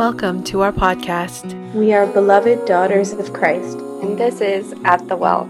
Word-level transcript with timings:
Welcome 0.00 0.42
to 0.44 0.62
our 0.62 0.72
podcast. 0.72 1.74
We 1.74 1.92
are 1.92 2.06
beloved 2.06 2.64
daughters 2.64 3.12
of 3.12 3.34
Christ. 3.34 3.76
And 4.00 4.16
this 4.16 4.40
is 4.40 4.72
At 4.82 5.06
the 5.08 5.14
Well. 5.14 5.44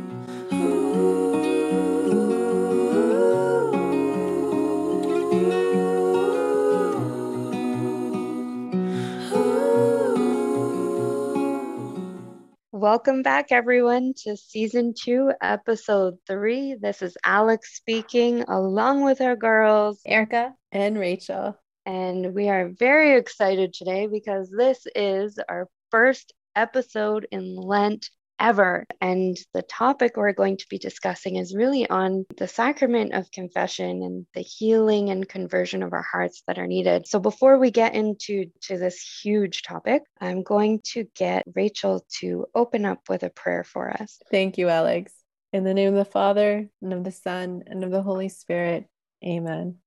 Welcome 12.73 13.23
back, 13.23 13.53
everyone, 13.53 14.15
to 14.25 14.37
season 14.37 14.95
two, 15.01 15.31
episode 15.41 16.19
three. 16.27 16.75
This 16.75 17.03
is 17.03 17.17
Alex 17.25 17.77
speaking, 17.77 18.43
along 18.49 19.05
with 19.05 19.21
our 19.21 19.37
girls, 19.37 20.01
Erica 20.05 20.53
and 20.73 20.99
Rachel. 20.99 21.57
And 21.87 22.35
we 22.35 22.49
are 22.49 22.69
very 22.69 23.17
excited 23.17 23.73
today 23.73 24.07
because 24.07 24.51
this 24.51 24.87
is 24.95 25.39
our 25.49 25.69
first 25.91 26.33
episode 26.55 27.27
in 27.31 27.57
Lent 27.57 28.11
ever. 28.39 28.87
And 29.01 29.37
the 29.53 29.63
topic 29.63 30.17
we're 30.17 30.33
going 30.33 30.57
to 30.57 30.67
be 30.69 30.79
discussing 30.79 31.37
is 31.37 31.55
really 31.55 31.89
on 31.89 32.25
the 32.39 32.49
sacrament 32.49 33.13
of 33.13 33.31
confession 33.31 34.03
and 34.03 34.27
the 34.35 34.41
healing 34.41 35.11
and 35.11 35.29
conversion 35.29 35.83
of 35.83 35.93
our 35.93 36.05
hearts 36.11 36.43
that 36.47 36.59
are 36.59 36.67
needed. 36.67 37.07
So 37.07 37.21
before 37.21 37.59
we 37.59 37.71
get 37.71 37.95
into 37.95 38.47
to 38.63 38.79
this 38.79 39.21
huge 39.23 39.63
topic, 39.63 40.03
I'm 40.21 40.43
going 40.43 40.81
to 40.93 41.05
get 41.15 41.45
Rachel 41.55 42.05
to 42.21 42.47
open 42.55 42.87
up 42.87 43.01
with 43.09 43.23
a 43.23 43.31
prayer 43.31 43.63
for 43.63 43.91
us. 43.91 44.19
Thank 44.31 44.59
you, 44.59 44.69
Alex. 44.69 45.13
In 45.53 45.65
the 45.65 45.75
name 45.75 45.89
of 45.89 45.95
the 45.97 46.05
Father, 46.05 46.69
and 46.81 46.93
of 46.93 47.05
the 47.05 47.11
Son, 47.11 47.65
and 47.67 47.83
of 47.83 47.91
the 47.91 48.03
Holy 48.03 48.29
Spirit. 48.29 48.87
Amen. 49.25 49.79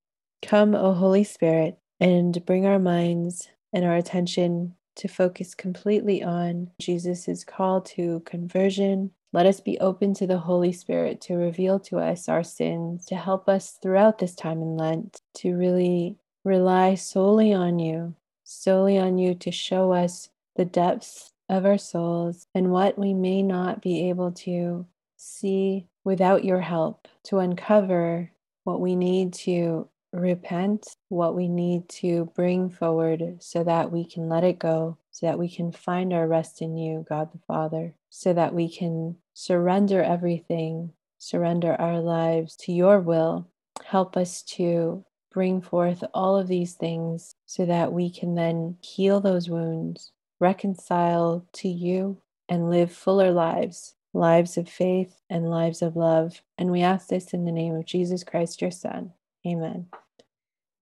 Come, 0.42 0.76
O 0.76 0.94
Holy 0.94 1.24
Spirit 1.24 1.78
and 2.04 2.46
bring 2.46 2.66
our 2.66 2.80
minds 2.80 3.48
and 3.72 3.86
our 3.86 3.96
attention 3.96 4.76
to 4.98 5.08
focus 5.08 5.56
completely 5.56 6.22
on 6.22 6.70
Jesus' 6.82 7.46
call 7.46 7.80
to 7.80 8.20
conversion. 8.26 9.10
Let 9.32 9.46
us 9.46 9.62
be 9.62 9.80
open 9.80 10.14
to 10.16 10.28
the 10.28 10.38
Holy 10.38 10.74
Spirit 10.74 11.22
to 11.22 11.36
reveal 11.36 11.80
to 11.80 12.00
us 12.00 12.28
our 12.28 12.44
sins, 12.44 13.06
to 13.06 13.16
help 13.16 13.48
us 13.48 13.80
throughout 13.82 14.20
this 14.20 14.36
time 14.36 14.62
in 14.62 14.76
Lent, 14.76 15.22
to 15.36 15.56
really 15.56 16.18
rely 16.44 16.96
solely 16.96 17.54
on 17.54 17.80
you, 17.80 18.14
solely 18.44 18.98
on 18.98 19.18
you 19.18 19.34
to 19.36 19.50
show 19.50 19.94
us 19.94 20.28
the 20.58 20.66
depths 20.66 21.32
of 21.48 21.66
our 21.66 21.78
souls 21.78 22.48
and 22.54 22.70
what 22.70 23.00
we 23.00 23.14
may 23.14 23.42
not 23.42 23.82
be 23.82 24.10
able 24.10 24.34
to 24.34 24.86
see 25.16 25.88
without 26.04 26.44
your 26.44 26.60
help, 26.60 27.08
to 27.24 27.40
uncover 27.40 28.30
what 28.66 28.82
we 28.82 28.94
need 28.94 29.32
to 29.34 29.88
repent, 30.14 30.96
what 31.10 31.36
we 31.36 31.48
need 31.48 31.90
to 31.90 32.32
bring 32.36 32.70
forward 32.70 33.38
so 33.40 33.64
that 33.64 33.92
we 33.92 34.06
can 34.06 34.30
let 34.30 34.44
it 34.44 34.60
go, 34.60 34.98
so 35.12 35.26
that 35.26 35.40
we 35.40 35.50
can 35.50 35.72
find 35.72 36.14
our 36.14 36.28
rest 36.28 36.62
in 36.62 36.78
you, 36.78 37.06
God 37.10 37.32
the 37.34 37.40
Father, 37.48 37.94
so 38.10 38.34
that 38.34 38.54
we 38.54 38.70
can 38.70 39.16
surrender 39.34 40.02
everything, 40.02 40.92
surrender 41.18 41.76
our 41.80 42.00
lives 42.00 42.56
to 42.58 42.72
your 42.72 43.00
will. 43.00 43.48
Help 43.84 44.16
us 44.16 44.44
to 44.44 45.04
bring 45.32 45.62
forth 45.62 46.04
all 46.14 46.38
of 46.38 46.48
these 46.48 46.74
things 46.74 47.36
so 47.46 47.66
that 47.66 47.92
we 47.92 48.10
can 48.10 48.36
then 48.36 48.78
heal 48.82 49.20
those 49.20 49.50
wounds, 49.50 50.12
reconcile 50.40 51.46
to 51.54 51.68
you, 51.68 52.18
and 52.48 52.70
live 52.70 52.92
fuller 52.92 53.32
lives 53.32 53.96
lives 54.14 54.58
of 54.58 54.70
faith 54.70 55.22
and 55.30 55.50
lives 55.50 55.82
of 55.82 55.96
love. 55.96 56.42
And 56.58 56.72
we 56.72 56.82
ask 56.82 57.08
this 57.08 57.34
in 57.34 57.46
the 57.46 57.52
name 57.52 57.76
of 57.76 57.86
Jesus 57.86 58.24
Christ, 58.24 58.62
your 58.62 58.72
Son. 58.72 59.12
Amen. 59.46 59.88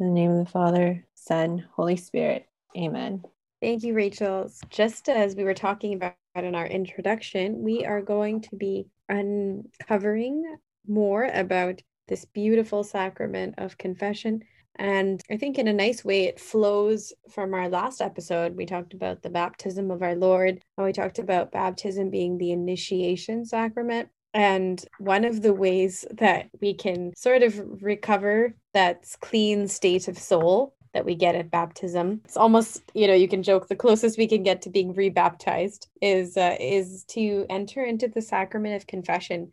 In 0.02 0.08
the 0.08 0.14
name 0.14 0.32
of 0.32 0.44
the 0.44 0.52
Father, 0.52 1.06
Son, 1.14 1.64
Holy 1.76 1.96
Spirit. 1.96 2.48
Amen. 2.76 3.24
Thank 3.62 3.84
you, 3.84 3.94
Rachel. 3.94 4.50
Just 4.72 5.08
as 5.10 5.36
we 5.36 5.44
were 5.44 5.54
talking 5.54 5.94
about 5.94 6.16
in 6.34 6.56
our 6.56 6.66
introduction, 6.66 7.62
we 7.62 7.86
are 7.86 8.02
going 8.02 8.42
to 8.42 8.56
be 8.56 8.88
uncovering 9.10 10.58
more 10.88 11.26
about 11.26 11.84
this 12.08 12.26
beautiful 12.26 12.84
sacrament 12.84 13.54
of 13.60 13.78
confession. 13.78 14.42
And 14.78 15.22
I 15.30 15.38
think 15.38 15.60
in 15.60 15.68
a 15.68 15.74
nice 15.74 16.04
way, 16.04 16.24
it 16.24 16.40
flows 16.40 17.14
from 17.30 17.54
our 17.54 17.70
last 17.70 18.02
episode. 18.02 18.58
We 18.58 18.66
talked 18.66 18.96
about 18.96 19.22
the 19.22 19.30
baptism 19.30 19.92
of 19.92 20.02
our 20.02 20.16
Lord, 20.16 20.60
and 20.80 20.86
we 20.88 20.94
talked 20.94 21.20
about 21.20 21.52
baptism 21.52 22.10
being 22.10 22.40
the 22.40 22.54
initiation 22.54 23.46
sacrament. 23.46 24.10
And 24.34 24.84
one 24.98 25.26
of 25.26 25.42
the 25.42 25.54
ways 25.54 26.06
that 26.12 26.50
we 26.62 26.74
can 26.74 27.14
sort 27.16 27.44
of 27.44 27.82
recover 27.82 28.56
that 28.74 29.06
clean 29.20 29.68
state 29.68 30.08
of 30.08 30.18
soul 30.18 30.74
that 30.94 31.06
we 31.06 31.16
get 31.16 31.36
at 31.36 31.52
baptism. 31.52 32.22
It's 32.26 32.38
almost, 32.38 32.84
you 32.94 33.08
know, 33.08 33.14
you 33.14 33.28
can 33.28 33.44
joke 33.44 33.68
the 33.68 33.76
closest 33.76 34.18
we 34.18 34.28
can 34.28 34.44
get 34.44 34.62
to 34.64 34.70
being 34.70 34.94
rebaptized 34.94 35.88
is 36.02 36.38
uh, 36.38 36.56
is 36.60 37.06
to 37.10 37.46
enter 37.50 37.84
into 37.84 38.08
the 38.08 38.22
sacrament 38.22 38.76
of 38.76 38.88
confession 38.88 39.52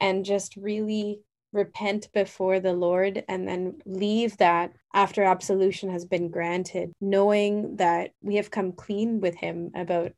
and 0.00 0.24
just 0.24 0.56
really 0.56 1.20
repent 1.52 2.08
before 2.12 2.60
the 2.60 2.72
Lord 2.72 3.24
and 3.28 3.48
then 3.48 3.80
leave 3.86 4.36
that 4.38 4.72
after 4.92 5.22
absolution 5.22 5.88
has 5.90 6.04
been 6.04 6.28
granted, 6.28 6.92
knowing 7.00 7.76
that 7.76 8.10
we 8.20 8.36
have 8.36 8.50
come 8.50 8.72
clean 8.72 9.20
with 9.20 9.36
him 9.36 9.70
about 9.74 10.12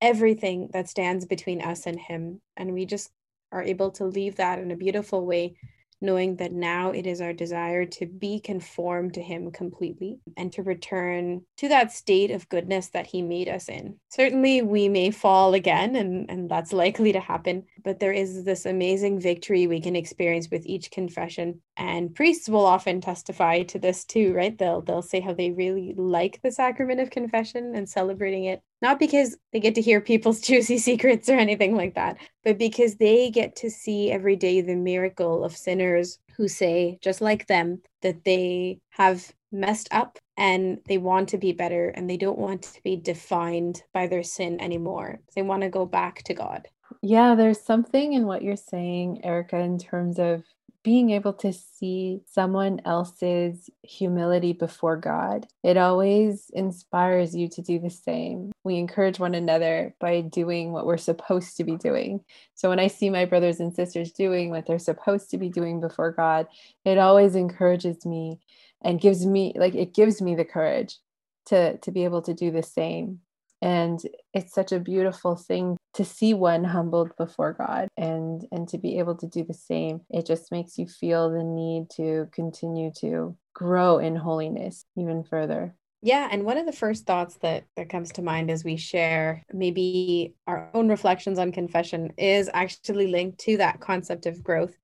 everything 0.00 0.70
that 0.72 0.88
stands 0.88 1.26
between 1.26 1.60
us 1.60 1.86
and 1.86 1.98
him 1.98 2.40
and 2.56 2.72
we 2.72 2.86
just 2.86 3.10
are 3.52 3.62
able 3.62 3.90
to 3.92 4.04
leave 4.04 4.36
that 4.36 4.58
in 4.58 4.70
a 4.70 4.76
beautiful 4.76 5.24
way 5.24 5.56
knowing 6.00 6.36
that 6.36 6.52
now 6.52 6.90
it 6.90 7.06
is 7.06 7.20
our 7.20 7.32
desire 7.32 7.84
to 7.84 8.06
be 8.06 8.40
conformed 8.40 9.14
to 9.14 9.22
Him 9.22 9.50
completely 9.50 10.18
and 10.36 10.52
to 10.52 10.62
return 10.62 11.42
to 11.56 11.68
that 11.68 11.92
state 11.92 12.30
of 12.30 12.48
goodness 12.48 12.88
that 12.88 13.06
He 13.06 13.22
made 13.22 13.48
us 13.48 13.68
in. 13.68 13.96
Certainly, 14.08 14.62
we 14.62 14.88
may 14.88 15.10
fall 15.10 15.54
again, 15.54 15.96
and, 15.96 16.30
and 16.30 16.48
that's 16.48 16.72
likely 16.72 17.12
to 17.12 17.20
happen, 17.20 17.64
but 17.82 18.00
there 18.00 18.12
is 18.12 18.44
this 18.44 18.66
amazing 18.66 19.20
victory 19.20 19.66
we 19.66 19.80
can 19.80 19.96
experience 19.96 20.48
with 20.50 20.66
each 20.66 20.90
confession. 20.90 21.60
And 21.76 22.14
priests 22.14 22.48
will 22.48 22.66
often 22.66 23.00
testify 23.00 23.62
to 23.64 23.78
this 23.78 24.04
too, 24.04 24.32
right? 24.34 24.56
They'll 24.56 24.82
they'll 24.82 25.02
say 25.02 25.20
how 25.20 25.34
they 25.34 25.50
really 25.50 25.94
like 25.96 26.40
the 26.42 26.52
sacrament 26.52 27.00
of 27.00 27.10
confession 27.10 27.74
and 27.74 27.88
celebrating 27.88 28.44
it 28.44 28.62
not 28.80 28.98
because 28.98 29.36
they 29.52 29.60
get 29.60 29.74
to 29.76 29.82
hear 29.82 30.00
people's 30.00 30.40
juicy 30.48 30.78
secrets 30.78 31.28
or 31.28 31.34
anything 31.34 31.76
like 31.76 31.94
that, 31.94 32.18
but 32.44 32.58
because 32.58 32.96
they 32.96 33.30
get 33.30 33.56
to 33.56 33.70
see 33.70 34.10
every 34.10 34.36
day 34.36 34.60
the 34.60 34.76
miracle 34.76 35.44
of 35.44 35.56
sinners 35.56 36.18
who 36.36 36.48
say, 36.48 36.98
just 37.02 37.20
like 37.20 37.46
them, 37.46 37.82
that 38.02 38.24
they 38.24 38.78
have 38.90 39.32
messed 39.50 39.88
up 39.90 40.18
and 40.36 40.78
they 40.86 40.98
want 40.98 41.30
to 41.30 41.38
be 41.38 41.52
better 41.52 41.88
and 41.88 42.08
they 42.08 42.16
don't 42.16 42.38
want 42.38 42.62
to 42.62 42.82
be 42.82 42.96
defined 42.96 43.82
by 43.92 44.06
their 44.06 44.22
sin 44.22 44.60
anymore. 44.60 45.20
They 45.34 45.42
want 45.42 45.62
to 45.62 45.68
go 45.68 45.86
back 45.86 46.22
to 46.24 46.34
God. 46.34 46.68
Yeah, 47.02 47.34
there's 47.34 47.60
something 47.60 48.12
in 48.12 48.26
what 48.26 48.42
you're 48.42 48.56
saying, 48.56 49.24
Erica, 49.24 49.58
in 49.58 49.78
terms 49.78 50.18
of 50.18 50.44
being 50.84 51.10
able 51.10 51.32
to 51.32 51.52
see 51.52 52.20
someone 52.26 52.80
else's 52.84 53.68
humility 53.82 54.52
before 54.52 54.96
God, 54.96 55.46
it 55.62 55.76
always 55.76 56.50
inspires 56.54 57.34
you 57.34 57.48
to 57.48 57.62
do 57.62 57.78
the 57.78 57.90
same. 57.90 58.52
We 58.64 58.76
encourage 58.76 59.18
one 59.18 59.34
another 59.34 59.94
by 60.00 60.20
doing 60.22 60.72
what 60.72 60.86
we're 60.86 60.96
supposed 60.96 61.56
to 61.56 61.64
be 61.64 61.76
doing. 61.76 62.20
So 62.54 62.68
when 62.68 62.78
I 62.78 62.86
see 62.86 63.10
my 63.10 63.24
brothers 63.24 63.60
and 63.60 63.74
sisters 63.74 64.12
doing 64.12 64.50
what 64.50 64.66
they're 64.66 64.78
supposed 64.78 65.30
to 65.30 65.38
be 65.38 65.48
doing 65.48 65.80
before 65.80 66.12
God, 66.12 66.46
it 66.84 66.98
always 66.98 67.34
encourages 67.34 68.06
me 68.06 68.40
and 68.82 69.00
gives 69.00 69.26
me 69.26 69.54
like 69.56 69.74
it 69.74 69.94
gives 69.94 70.22
me 70.22 70.34
the 70.34 70.44
courage 70.44 70.98
to 71.46 71.76
to 71.78 71.90
be 71.90 72.04
able 72.04 72.22
to 72.22 72.34
do 72.34 72.50
the 72.50 72.62
same 72.62 73.20
and 73.60 74.00
it's 74.32 74.54
such 74.54 74.72
a 74.72 74.78
beautiful 74.78 75.34
thing 75.34 75.76
to 75.98 76.04
see 76.04 76.32
one 76.32 76.64
humbled 76.64 77.10
before 77.18 77.52
god 77.52 77.88
and 77.96 78.46
and 78.52 78.68
to 78.68 78.78
be 78.78 78.98
able 78.98 79.14
to 79.16 79.26
do 79.26 79.44
the 79.44 79.52
same 79.54 80.00
it 80.10 80.24
just 80.24 80.50
makes 80.50 80.78
you 80.78 80.86
feel 80.86 81.28
the 81.28 81.44
need 81.44 81.90
to 81.90 82.28
continue 82.32 82.90
to 82.96 83.36
grow 83.52 83.98
in 83.98 84.16
holiness 84.16 84.84
even 84.96 85.22
further 85.22 85.74
yeah, 86.00 86.28
and 86.30 86.44
one 86.44 86.58
of 86.58 86.66
the 86.66 86.72
first 86.72 87.06
thoughts 87.06 87.38
that 87.38 87.64
that 87.76 87.88
comes 87.88 88.12
to 88.12 88.22
mind 88.22 88.50
as 88.50 88.62
we 88.62 88.76
share 88.76 89.44
maybe 89.52 90.34
our 90.46 90.70
own 90.72 90.88
reflections 90.88 91.40
on 91.40 91.50
confession 91.50 92.12
is 92.16 92.48
actually 92.54 93.08
linked 93.08 93.38
to 93.40 93.56
that 93.56 93.80
concept 93.80 94.26
of 94.26 94.44
growth. 94.44 94.76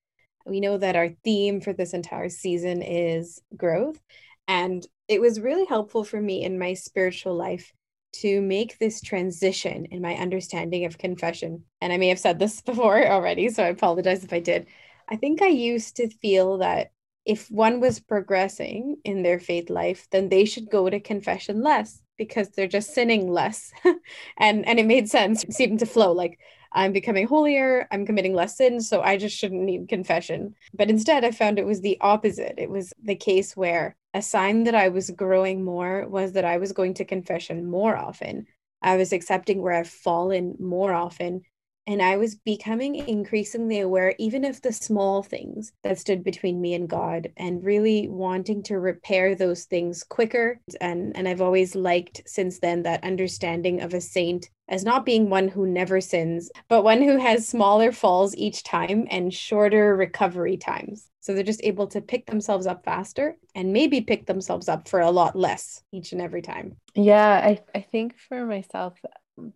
We 0.45 0.61
know 0.61 0.77
that 0.77 0.97
our 0.97 1.11
theme 1.23 1.61
for 1.61 1.73
this 1.73 1.95
entire 1.95 2.29
season 2.29 2.83
is 2.83 3.41
growth, 3.57 4.01
and 4.49 4.85
it 5.07 5.21
was 5.21 5.41
really 5.41 5.67
helpful 5.67 6.03
for 6.03 6.21
me 6.21 6.43
in 6.43 6.59
my 6.59 6.75
spiritual 6.75 7.37
life 7.37 7.73
to 8.21 8.41
make 8.41 8.79
this 8.79 9.01
transition 9.01 9.87
in 9.87 10.03
my 10.03 10.15
understanding 10.15 10.85
of 10.85 10.99
confession. 10.99 11.65
And 11.81 11.93
I 11.93 11.99
may 11.99 12.09
have 12.09 12.19
said 12.19 12.39
this 12.39 12.61
before 12.63 13.07
already, 13.07 13.49
so 13.49 13.63
I 13.63 13.69
apologize 13.69 14.25
if 14.25 14.33
I 14.33 14.41
did. 14.41 14.67
I 15.09 15.17
think 15.17 15.43
I 15.43 15.49
used 15.49 15.97
to 15.97 16.09
feel 16.09 16.59
that 16.59 16.91
if 17.25 17.51
one 17.51 17.81
was 17.81 18.01
progressing 18.01 18.97
in 19.05 19.23
their 19.23 19.39
faith 19.39 19.71
life, 19.71 20.07
then 20.11 20.29
they 20.29 20.45
should 20.45 20.71
go 20.71 20.89
to 20.89 21.01
confession 21.01 21.63
less 21.63 22.03
because 22.19 22.51
they're 22.51 22.67
just 22.67 22.95
sinning 22.95 23.31
less. 23.31 23.73
and 24.39 24.67
and 24.67 24.79
it 24.79 24.87
made 24.87 25.09
sense, 25.09 25.43
it 25.45 25.55
seemed 25.55 25.79
to 25.81 25.87
flow 25.87 26.13
like 26.13 26.39
I'm 26.73 26.93
becoming 26.93 27.27
holier, 27.27 27.87
I'm 27.91 28.05
committing 28.05 28.35
less 28.35 28.57
sins, 28.57 28.89
so 28.89 29.01
I 29.01 29.17
just 29.17 29.37
shouldn't 29.37 29.63
need 29.63 29.89
confession. 29.89 30.55
But 30.75 30.91
instead 30.91 31.25
I 31.25 31.31
found 31.31 31.59
it 31.59 31.67
was 31.67 31.81
the 31.81 31.99
opposite. 32.01 32.55
It 32.59 32.69
was 32.69 32.93
the 33.03 33.15
case 33.15 33.57
where 33.57 33.97
a 34.15 34.23
sign 34.23 34.65
that 34.65 34.75
I 34.75 34.89
was 34.89 35.11
growing 35.11 35.65
more 35.65 36.07
was 36.09 36.33
that 36.33 36.45
I 36.45 36.59
was 36.59 36.73
going 36.73 36.95
to 36.95 37.05
confession 37.05 37.69
more 37.69 37.97
often. 37.97 38.47
I 38.81 38.97
was 38.97 39.13
accepting 39.13 39.61
where 39.61 39.73
I've 39.75 39.89
fallen 39.89 40.57
more 40.61 40.95
often 40.95 41.43
and 41.87 42.01
I 42.01 42.17
was 42.17 42.35
becoming 42.35 42.97
increasingly 42.97 43.81
aware, 43.81 44.15
even 44.19 44.45
of 44.45 44.63
the 44.63 44.73
small 44.73 45.23
things 45.23 45.73
that 45.83 45.99
stood 45.99 46.25
between 46.25 46.61
me 46.61 46.75
and 46.75 46.89
God, 46.89 47.33
and 47.37 47.65
really 47.65 48.09
wanting 48.09 48.63
to 48.65 48.79
repair 48.79 49.35
those 49.35 49.65
things 49.65 50.03
quicker. 50.03 50.61
And, 50.81 51.17
and 51.17 51.29
I've 51.29 51.43
always 51.43 51.75
liked 51.75 52.23
since 52.27 52.59
then 52.59 52.83
that 52.85 53.05
understanding 53.05 53.83
of 53.83 53.95
a 53.95 54.01
saint 54.01 54.49
as 54.69 54.85
not 54.85 55.05
being 55.05 55.29
one 55.29 55.49
who 55.49 55.67
never 55.67 56.01
sins, 56.01 56.51
but 56.69 56.85
one 56.85 57.03
who 57.03 57.19
has 57.19 57.47
smaller 57.47 57.93
falls 57.93 58.35
each 58.37 58.63
time 58.63 59.07
and 59.11 59.33
shorter 59.33 59.95
recovery 59.95 60.57
times. 60.57 61.11
So 61.21 61.35
they're 61.35 61.43
just 61.43 61.65
able 61.65 61.87
to 61.89 62.01
pick 62.01 62.27
themselves 62.27 62.67
up 62.67 62.85
faster 62.85 63.37
and 63.55 63.73
maybe 63.73 64.01
pick 64.01 64.27
themselves 64.27 64.69
up 64.69 64.89
for 64.89 65.01
a 65.01 65.11
lot 65.11 65.37
less 65.37 65.83
each 65.93 66.13
and 66.13 66.21
every 66.21 66.43
time. 66.43 66.77
Yeah, 66.95 67.41
I, 67.45 67.61
I 67.75 67.81
think 67.81 68.19
for 68.19 68.45
myself, 68.47 68.99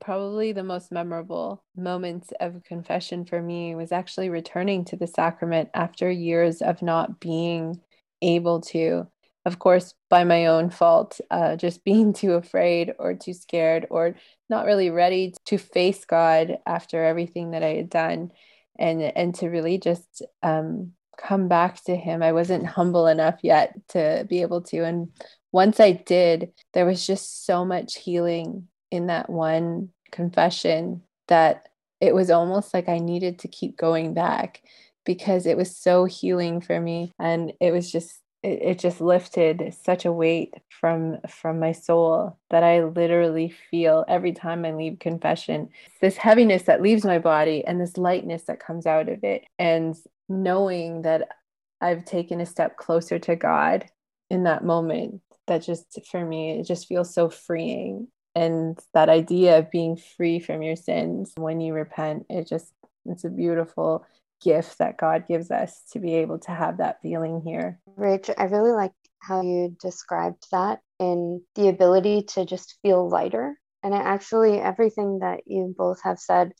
probably 0.00 0.52
the 0.52 0.62
most 0.62 0.90
memorable 0.90 1.62
moments 1.76 2.32
of 2.40 2.62
confession 2.64 3.24
for 3.24 3.40
me 3.40 3.74
was 3.74 3.92
actually 3.92 4.28
returning 4.28 4.84
to 4.86 4.96
the 4.96 5.06
sacrament 5.06 5.70
after 5.74 6.10
years 6.10 6.62
of 6.62 6.82
not 6.82 7.20
being 7.20 7.80
able 8.22 8.60
to. 8.60 9.06
Of 9.44 9.58
course 9.58 9.94
by 10.10 10.24
my 10.24 10.46
own 10.46 10.70
fault 10.70 11.20
uh, 11.30 11.56
just 11.56 11.84
being 11.84 12.12
too 12.12 12.32
afraid 12.34 12.92
or 12.98 13.14
too 13.14 13.34
scared 13.34 13.86
or 13.90 14.16
not 14.50 14.66
really 14.66 14.90
ready 14.90 15.34
to 15.46 15.58
face 15.58 16.04
god 16.04 16.58
after 16.66 17.04
everything 17.04 17.52
that 17.52 17.62
i 17.62 17.74
had 17.74 17.90
done 17.90 18.30
and 18.78 19.02
and 19.02 19.34
to 19.36 19.48
really 19.48 19.78
just 19.78 20.22
um, 20.42 20.92
come 21.18 21.48
back 21.48 21.82
to 21.84 21.96
him. 21.96 22.22
I 22.22 22.32
wasn't 22.32 22.66
humble 22.66 23.06
enough 23.08 23.40
yet 23.42 23.74
to 23.88 24.24
be 24.28 24.42
able 24.42 24.62
to 24.62 24.84
and 24.84 25.08
once 25.50 25.80
i 25.80 25.92
did 25.92 26.52
there 26.74 26.84
was 26.86 27.06
just 27.06 27.46
so 27.46 27.64
much 27.64 27.96
healing 27.96 28.68
in 28.90 29.06
that 29.06 29.28
one 29.30 29.90
confession 30.10 31.02
that 31.28 31.68
it 32.00 32.14
was 32.14 32.30
almost 32.30 32.72
like 32.72 32.88
I 32.88 32.98
needed 32.98 33.40
to 33.40 33.48
keep 33.48 33.76
going 33.76 34.14
back 34.14 34.62
because 35.04 35.46
it 35.46 35.56
was 35.56 35.76
so 35.76 36.04
healing 36.04 36.60
for 36.60 36.80
me. 36.80 37.12
And 37.18 37.52
it 37.60 37.72
was 37.72 37.90
just 37.90 38.20
it, 38.42 38.60
it 38.62 38.78
just 38.78 39.00
lifted 39.00 39.74
such 39.82 40.04
a 40.04 40.12
weight 40.12 40.54
from 40.68 41.18
from 41.28 41.58
my 41.58 41.72
soul 41.72 42.38
that 42.50 42.62
I 42.62 42.84
literally 42.84 43.52
feel 43.70 44.04
every 44.06 44.32
time 44.32 44.64
I 44.64 44.72
leave 44.72 45.00
confession 45.00 45.70
this 46.00 46.16
heaviness 46.16 46.62
that 46.64 46.82
leaves 46.82 47.04
my 47.04 47.18
body 47.18 47.64
and 47.64 47.80
this 47.80 47.96
lightness 47.96 48.44
that 48.44 48.60
comes 48.60 48.86
out 48.86 49.08
of 49.08 49.24
it. 49.24 49.44
And 49.58 49.96
knowing 50.28 51.02
that 51.02 51.28
I've 51.80 52.04
taken 52.04 52.40
a 52.40 52.46
step 52.46 52.76
closer 52.76 53.18
to 53.20 53.36
God 53.36 53.86
in 54.30 54.44
that 54.44 54.64
moment 54.64 55.22
that 55.46 55.62
just 55.62 55.98
for 56.06 56.24
me 56.24 56.60
it 56.60 56.64
just 56.64 56.86
feels 56.86 57.12
so 57.12 57.30
freeing 57.30 58.08
and 58.34 58.78
that 58.94 59.08
idea 59.08 59.58
of 59.58 59.70
being 59.70 59.96
free 59.96 60.38
from 60.38 60.62
your 60.62 60.76
sins 60.76 61.32
when 61.36 61.60
you 61.60 61.72
repent 61.72 62.26
it 62.28 62.48
just 62.48 62.72
it's 63.06 63.24
a 63.24 63.30
beautiful 63.30 64.04
gift 64.42 64.78
that 64.78 64.96
god 64.96 65.26
gives 65.26 65.50
us 65.50 65.82
to 65.92 65.98
be 65.98 66.14
able 66.14 66.38
to 66.38 66.50
have 66.50 66.78
that 66.78 67.00
feeling 67.02 67.40
here 67.40 67.78
rach 67.98 68.32
i 68.38 68.44
really 68.44 68.72
like 68.72 68.92
how 69.20 69.42
you 69.42 69.74
described 69.80 70.46
that 70.52 70.80
in 71.00 71.42
the 71.54 71.68
ability 71.68 72.22
to 72.22 72.44
just 72.44 72.78
feel 72.82 73.08
lighter 73.08 73.58
and 73.82 73.94
actually 73.94 74.60
everything 74.60 75.20
that 75.20 75.40
you 75.46 75.74
both 75.76 76.00
have 76.02 76.18
said 76.18 76.52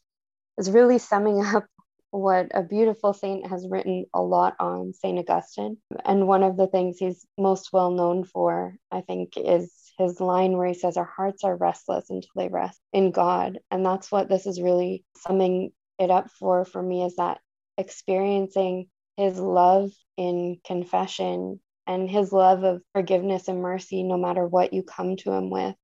is 0.58 0.70
really 0.70 0.98
summing 0.98 1.44
up 1.54 1.66
what 2.10 2.48
a 2.54 2.62
beautiful 2.62 3.12
saint 3.12 3.46
has 3.46 3.66
written 3.68 4.06
a 4.14 4.22
lot 4.22 4.54
on 4.58 4.92
St. 4.94 5.18
Augustine. 5.18 5.76
And 6.04 6.26
one 6.26 6.42
of 6.42 6.56
the 6.56 6.66
things 6.66 6.98
he's 6.98 7.26
most 7.36 7.70
well 7.72 7.90
known 7.90 8.24
for, 8.24 8.74
I 8.90 9.02
think, 9.02 9.34
is 9.36 9.72
his 9.98 10.20
line 10.20 10.56
where 10.56 10.68
he 10.68 10.74
says, 10.74 10.96
Our 10.96 11.04
hearts 11.04 11.44
are 11.44 11.56
restless 11.56 12.08
until 12.10 12.30
they 12.36 12.48
rest 12.48 12.80
in 12.92 13.10
God. 13.10 13.58
And 13.70 13.84
that's 13.84 14.10
what 14.10 14.28
this 14.28 14.46
is 14.46 14.62
really 14.62 15.04
summing 15.16 15.72
it 15.98 16.10
up 16.10 16.30
for 16.30 16.64
for 16.64 16.82
me 16.82 17.04
is 17.04 17.16
that 17.16 17.40
experiencing 17.76 18.86
his 19.16 19.38
love 19.38 19.90
in 20.16 20.60
confession 20.64 21.60
and 21.86 22.08
his 22.08 22.32
love 22.32 22.62
of 22.62 22.82
forgiveness 22.92 23.48
and 23.48 23.60
mercy, 23.60 24.02
no 24.02 24.16
matter 24.16 24.46
what 24.46 24.72
you 24.72 24.82
come 24.82 25.16
to 25.16 25.32
him 25.32 25.50
with, 25.50 25.74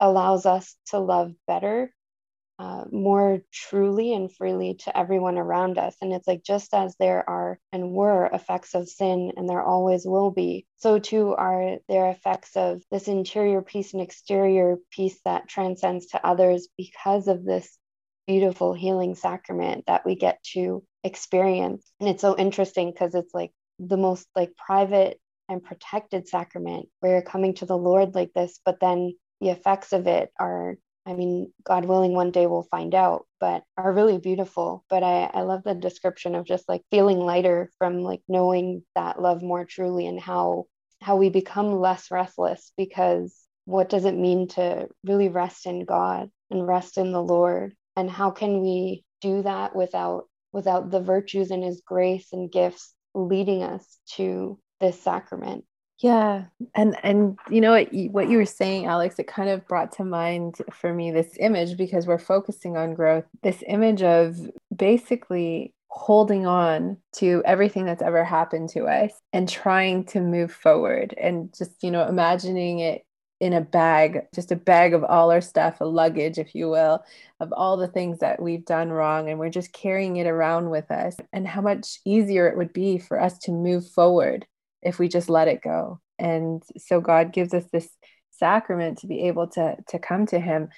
allows 0.00 0.46
us 0.46 0.76
to 0.86 0.98
love 0.98 1.32
better 1.46 1.92
uh, 2.58 2.84
more 2.92 3.40
truly 3.52 4.14
and 4.14 4.32
freely 4.32 4.74
to 4.74 4.96
everyone 4.96 5.38
around 5.38 5.76
us. 5.78 5.96
And 6.00 6.12
it's 6.12 6.28
like 6.28 6.44
just 6.44 6.72
as 6.72 6.94
there 6.98 7.28
are 7.28 7.58
and 7.72 7.90
were 7.90 8.26
effects 8.26 8.74
of 8.74 8.88
sin, 8.88 9.32
and 9.36 9.48
there 9.48 9.62
always 9.62 10.04
will 10.04 10.30
be, 10.30 10.66
so 10.76 10.98
too 10.98 11.34
are 11.34 11.78
there 11.88 12.10
effects 12.10 12.56
of 12.56 12.82
this 12.90 13.08
interior 13.08 13.62
peace 13.62 13.92
and 13.92 14.02
exterior 14.02 14.76
peace 14.90 15.18
that 15.24 15.48
transcends 15.48 16.06
to 16.08 16.26
others 16.26 16.68
because 16.78 17.26
of 17.28 17.44
this 17.44 17.76
beautiful 18.26 18.72
healing 18.72 19.14
sacrament 19.14 19.84
that 19.86 20.06
we 20.06 20.14
get 20.14 20.42
to 20.52 20.82
experience. 21.02 21.90
And 22.00 22.08
it's 22.08 22.22
so 22.22 22.36
interesting 22.36 22.90
because 22.90 23.14
it's 23.14 23.34
like 23.34 23.50
the 23.78 23.96
most 23.96 24.26
like 24.34 24.56
private 24.56 25.20
and 25.48 25.62
protected 25.62 26.28
sacrament 26.28 26.88
where 27.00 27.12
you're 27.12 27.22
coming 27.22 27.54
to 27.54 27.66
the 27.66 27.76
Lord 27.76 28.14
like 28.14 28.32
this, 28.32 28.60
but 28.64 28.80
then 28.80 29.14
the 29.40 29.50
effects 29.50 29.92
of 29.92 30.06
it 30.06 30.30
are 30.38 30.78
I 31.06 31.12
mean, 31.12 31.52
God 31.64 31.84
willing, 31.84 32.14
one 32.14 32.30
day 32.30 32.46
we'll 32.46 32.62
find 32.70 32.94
out, 32.94 33.26
but 33.38 33.62
are 33.76 33.92
really 33.92 34.18
beautiful. 34.18 34.84
But 34.88 35.02
I, 35.02 35.24
I 35.24 35.42
love 35.42 35.62
the 35.62 35.74
description 35.74 36.34
of 36.34 36.46
just 36.46 36.68
like 36.68 36.82
feeling 36.90 37.18
lighter 37.18 37.70
from 37.78 38.00
like 38.02 38.22
knowing 38.28 38.84
that 38.94 39.20
love 39.20 39.42
more 39.42 39.64
truly 39.64 40.06
and 40.06 40.20
how 40.20 40.64
how 41.02 41.16
we 41.16 41.28
become 41.28 41.80
less 41.80 42.10
restless 42.10 42.72
because 42.78 43.38
what 43.66 43.90
does 43.90 44.06
it 44.06 44.14
mean 44.14 44.48
to 44.48 44.88
really 45.04 45.28
rest 45.28 45.66
in 45.66 45.84
God 45.84 46.30
and 46.50 46.66
rest 46.66 46.96
in 46.96 47.12
the 47.12 47.22
Lord? 47.22 47.74
And 47.96 48.10
how 48.10 48.30
can 48.30 48.62
we 48.62 49.04
do 49.20 49.42
that 49.42 49.76
without 49.76 50.24
without 50.52 50.90
the 50.90 51.00
virtues 51.00 51.50
and 51.50 51.62
his 51.62 51.82
grace 51.84 52.32
and 52.32 52.50
gifts 52.50 52.94
leading 53.14 53.62
us 53.62 53.98
to 54.12 54.58
this 54.80 55.00
sacrament? 55.00 55.64
Yeah, 56.04 56.44
and 56.74 56.98
and 57.02 57.38
you 57.48 57.62
know 57.62 57.70
what 57.70 57.94
you, 57.94 58.10
what 58.10 58.28
you 58.28 58.36
were 58.36 58.44
saying, 58.44 58.84
Alex, 58.84 59.18
it 59.18 59.26
kind 59.26 59.48
of 59.48 59.66
brought 59.66 59.90
to 59.92 60.04
mind 60.04 60.56
for 60.70 60.92
me 60.92 61.10
this 61.10 61.34
image 61.40 61.78
because 61.78 62.06
we're 62.06 62.18
focusing 62.18 62.76
on 62.76 62.92
growth. 62.92 63.24
This 63.42 63.64
image 63.66 64.02
of 64.02 64.36
basically 64.76 65.72
holding 65.88 66.46
on 66.46 66.98
to 67.14 67.42
everything 67.46 67.86
that's 67.86 68.02
ever 68.02 68.22
happened 68.22 68.68
to 68.68 68.84
us 68.84 69.12
and 69.32 69.48
trying 69.48 70.04
to 70.04 70.20
move 70.20 70.52
forward 70.52 71.14
and 71.16 71.54
just 71.56 71.82
you 71.82 71.90
know 71.90 72.06
imagining 72.06 72.80
it 72.80 73.06
in 73.40 73.54
a 73.54 73.62
bag, 73.62 74.26
just 74.34 74.52
a 74.52 74.56
bag 74.56 74.92
of 74.92 75.04
all 75.04 75.30
our 75.30 75.40
stuff, 75.40 75.80
a 75.80 75.84
luggage, 75.86 76.36
if 76.38 76.54
you 76.54 76.68
will, 76.68 77.02
of 77.40 77.50
all 77.54 77.78
the 77.78 77.88
things 77.88 78.18
that 78.18 78.42
we've 78.42 78.66
done 78.66 78.90
wrong. 78.90 79.30
And 79.30 79.38
we're 79.38 79.48
just 79.48 79.72
carrying 79.72 80.16
it 80.18 80.26
around 80.26 80.68
with 80.68 80.90
us, 80.90 81.16
and 81.32 81.48
how 81.48 81.62
much 81.62 82.00
easier 82.04 82.46
it 82.46 82.58
would 82.58 82.74
be 82.74 82.98
for 82.98 83.18
us 83.18 83.38
to 83.38 83.52
move 83.52 83.88
forward 83.88 84.46
if 84.84 84.98
we 84.98 85.08
just 85.08 85.28
let 85.28 85.48
it 85.48 85.62
go. 85.62 86.00
And 86.18 86.62
so 86.78 87.00
God 87.00 87.32
gives 87.32 87.54
us 87.54 87.64
this 87.72 87.88
sacrament 88.30 88.98
to 88.98 89.06
be 89.06 89.28
able 89.28 89.46
to 89.48 89.76
to 89.88 89.98
come 89.98 90.26
to 90.26 90.38
him 90.38 90.68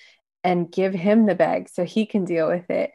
and 0.44 0.70
give 0.70 0.94
him 0.94 1.26
the 1.26 1.34
bag 1.34 1.68
so 1.68 1.84
he 1.84 2.06
can 2.06 2.25
deal 2.25 2.48
with 2.48 2.70
it 2.70 2.92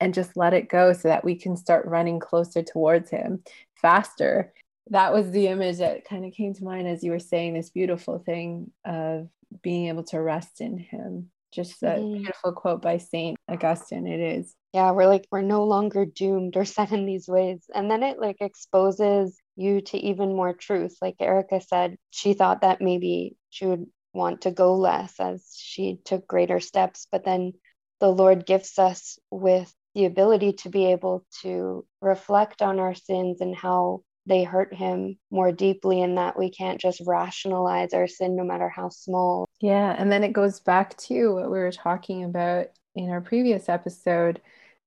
and 0.00 0.14
just 0.14 0.36
let 0.36 0.54
it 0.54 0.68
go 0.68 0.92
so 0.92 1.08
that 1.08 1.24
we 1.24 1.34
can 1.34 1.56
start 1.56 1.86
running 1.86 2.20
closer 2.20 2.62
towards 2.62 3.10
him 3.10 3.42
faster. 3.80 4.52
That 4.90 5.12
was 5.12 5.30
the 5.30 5.48
image 5.48 5.78
that 5.78 6.04
kind 6.04 6.24
of 6.24 6.32
came 6.32 6.54
to 6.54 6.64
mind 6.64 6.88
as 6.88 7.02
you 7.02 7.12
were 7.12 7.18
saying 7.18 7.54
this 7.54 7.70
beautiful 7.70 8.18
thing 8.18 8.70
of 8.84 9.28
being 9.62 9.88
able 9.88 10.04
to 10.04 10.20
rest 10.20 10.60
in 10.60 10.78
him. 10.78 11.30
Just 11.52 11.82
a 11.82 11.86
mm-hmm. 11.86 12.14
beautiful 12.14 12.52
quote 12.52 12.80
by 12.80 12.98
Saint 12.98 13.36
Augustine. 13.48 14.06
It 14.06 14.20
is. 14.20 14.54
Yeah, 14.72 14.92
we're 14.92 15.06
like 15.06 15.26
we're 15.30 15.42
no 15.42 15.64
longer 15.64 16.06
doomed 16.06 16.56
or 16.56 16.64
set 16.64 16.92
in 16.92 17.04
these 17.04 17.28
ways. 17.28 17.64
And 17.74 17.90
then 17.90 18.02
it 18.02 18.18
like 18.18 18.36
exposes 18.40 19.38
you 19.56 19.80
to 19.80 19.98
even 19.98 20.34
more 20.34 20.52
truth. 20.52 20.96
Like 21.00 21.16
Erica 21.20 21.60
said, 21.60 21.96
she 22.10 22.34
thought 22.34 22.62
that 22.62 22.80
maybe 22.80 23.36
she 23.50 23.66
would 23.66 23.86
want 24.14 24.42
to 24.42 24.50
go 24.50 24.76
less 24.76 25.14
as 25.18 25.54
she 25.56 25.98
took 26.04 26.26
greater 26.26 26.60
steps. 26.60 27.06
But 27.10 27.24
then 27.24 27.54
the 28.00 28.08
Lord 28.08 28.46
gifts 28.46 28.78
us 28.78 29.18
with 29.30 29.72
the 29.94 30.06
ability 30.06 30.54
to 30.54 30.68
be 30.68 30.86
able 30.86 31.24
to 31.42 31.84
reflect 32.00 32.62
on 32.62 32.78
our 32.78 32.94
sins 32.94 33.40
and 33.40 33.54
how 33.54 34.02
they 34.26 34.44
hurt 34.44 34.72
him 34.72 35.18
more 35.30 35.50
deeply, 35.50 36.00
and 36.00 36.16
that 36.16 36.38
we 36.38 36.50
can't 36.50 36.80
just 36.80 37.02
rationalize 37.04 37.92
our 37.92 38.06
sin 38.06 38.36
no 38.36 38.44
matter 38.44 38.68
how 38.68 38.88
small. 38.88 39.48
Yeah. 39.60 39.94
And 39.98 40.12
then 40.12 40.22
it 40.22 40.32
goes 40.32 40.60
back 40.60 40.96
to 40.98 41.34
what 41.34 41.50
we 41.50 41.58
were 41.58 41.72
talking 41.72 42.22
about 42.24 42.66
in 42.94 43.10
our 43.10 43.20
previous 43.20 43.68
episode 43.68 44.40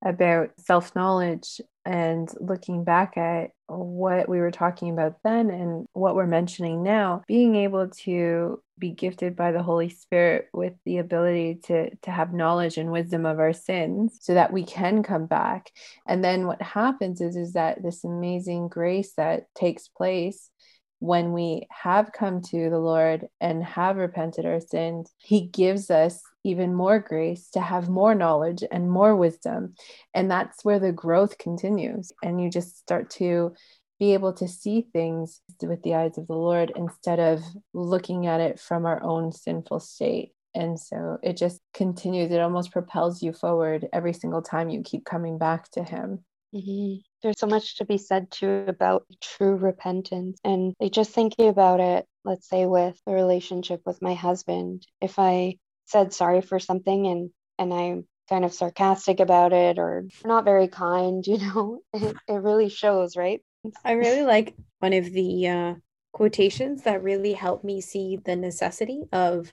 about 0.04 0.52
self 0.58 0.96
knowledge 0.96 1.60
and 1.84 2.30
looking 2.40 2.84
back 2.84 3.18
at 3.18 3.52
what 3.68 4.30
we 4.30 4.40
were 4.40 4.52
talking 4.52 4.92
about 4.92 5.18
then 5.24 5.50
and 5.50 5.88
what 5.94 6.16
we're 6.16 6.28
mentioning 6.28 6.84
now, 6.84 7.24
being 7.28 7.56
able 7.56 7.90
to 7.90 8.62
be 8.78 8.92
gifted 8.92 9.36
by 9.36 9.52
the 9.52 9.64
Holy 9.64 9.90
Spirit 9.90 10.50
with 10.54 10.74
the 10.86 10.98
ability 10.98 11.60
to, 11.66 11.96
to 11.98 12.12
have 12.12 12.34
knowledge 12.34 12.78
and 12.78 12.92
wisdom 12.92 13.26
of 13.26 13.40
our 13.40 13.54
sins 13.54 14.18
so 14.22 14.34
that 14.34 14.52
we 14.52 14.64
can 14.64 15.02
come 15.02 15.26
back. 15.26 15.72
And 16.06 16.24
then 16.24 16.46
what 16.46 16.62
happens 16.62 17.22
is, 17.22 17.36
is 17.36 17.54
that 17.54 17.82
this 17.82 18.04
amazing 18.04 18.68
grace 18.68 19.14
that 19.18 19.46
takes 19.56 19.88
place 19.88 20.50
when 21.00 21.34
we 21.34 21.68
have 21.70 22.12
come 22.12 22.42
to 22.42 22.70
the 22.70 22.80
Lord 22.80 23.28
and 23.40 23.64
have 23.64 23.98
repented 23.98 24.46
our 24.46 24.60
sins, 24.60 25.14
He 25.18 25.48
gives 25.48 25.90
us 25.90 26.22
even 26.46 26.74
more 26.74 27.00
grace 27.00 27.50
to 27.50 27.60
have 27.60 27.90
more 27.90 28.16
knowledge 28.16 28.64
and 28.72 28.90
more 28.90 29.16
wisdom. 29.16 29.74
And 30.14 30.32
that's 30.32 30.64
where 30.64 30.80
the 30.80 30.92
growth 30.94 31.38
continues. 31.38 32.12
And 32.24 32.42
you 32.42 32.50
just 32.50 32.78
start 32.78 33.10
to 33.12 33.54
be 34.00 34.14
able 34.14 34.34
to 34.34 34.48
see 34.48 34.86
things 34.94 35.42
with 35.62 35.82
the 35.84 35.96
eyes 35.96 36.18
of 36.18 36.28
the 36.28 36.34
Lord 36.34 36.72
instead 36.76 37.20
of 37.20 37.42
looking 37.74 38.28
at 38.28 38.42
it 38.42 38.60
from 38.60 38.86
our 38.86 39.02
own 39.04 39.32
sinful 39.32 39.80
state. 39.80 40.32
And 40.54 40.80
so 40.80 41.18
it 41.24 41.36
just 41.36 41.60
continues, 41.74 42.32
it 42.32 42.40
almost 42.40 42.72
propels 42.72 43.22
you 43.24 43.34
forward 43.34 43.88
every 43.92 44.14
single 44.14 44.42
time 44.42 44.70
you 44.70 44.84
keep 44.84 45.04
coming 45.04 45.38
back 45.38 45.70
to 45.72 45.84
Him. 45.84 46.24
Mm-hmm. 46.54 47.00
There's 47.22 47.40
so 47.40 47.48
much 47.48 47.78
to 47.78 47.86
be 47.86 47.98
said 47.98 48.32
too 48.32 48.66
about 48.68 49.06
true 49.22 49.56
repentance. 49.56 50.40
And 50.44 50.74
just 50.92 51.12
thinking 51.12 51.50
about 51.50 51.80
it, 51.82 52.06
let's 52.24 52.48
say 52.48 52.66
with 52.66 52.98
a 53.08 53.12
relationship 53.12 53.82
with 53.86 54.02
my 54.02 54.14
husband, 54.14 54.86
if 55.02 55.20
I 55.20 55.58
said 55.86 56.14
sorry 56.14 56.42
for 56.42 56.60
something 56.60 57.08
and 57.08 57.30
and 57.58 57.74
I'm 57.74 58.08
kind 58.30 58.44
of 58.44 58.54
sarcastic 58.54 59.20
about 59.20 59.54
it 59.54 59.78
or 59.78 60.06
not 60.24 60.46
very 60.46 60.68
kind, 60.68 61.26
you 61.28 61.38
know, 61.38 61.80
it, 61.94 62.16
it 62.28 62.34
really 62.34 62.70
shows, 62.70 63.16
right? 63.16 63.42
I 63.84 63.94
really 63.94 64.24
like 64.24 64.56
one 64.80 64.94
of 64.94 65.12
the 65.12 65.48
uh, 65.48 65.74
quotations 66.14 66.84
that 66.84 67.04
really 67.04 67.34
helped 67.34 67.64
me 67.64 67.82
see 67.82 68.18
the 68.24 68.36
necessity 68.36 69.04
of 69.12 69.52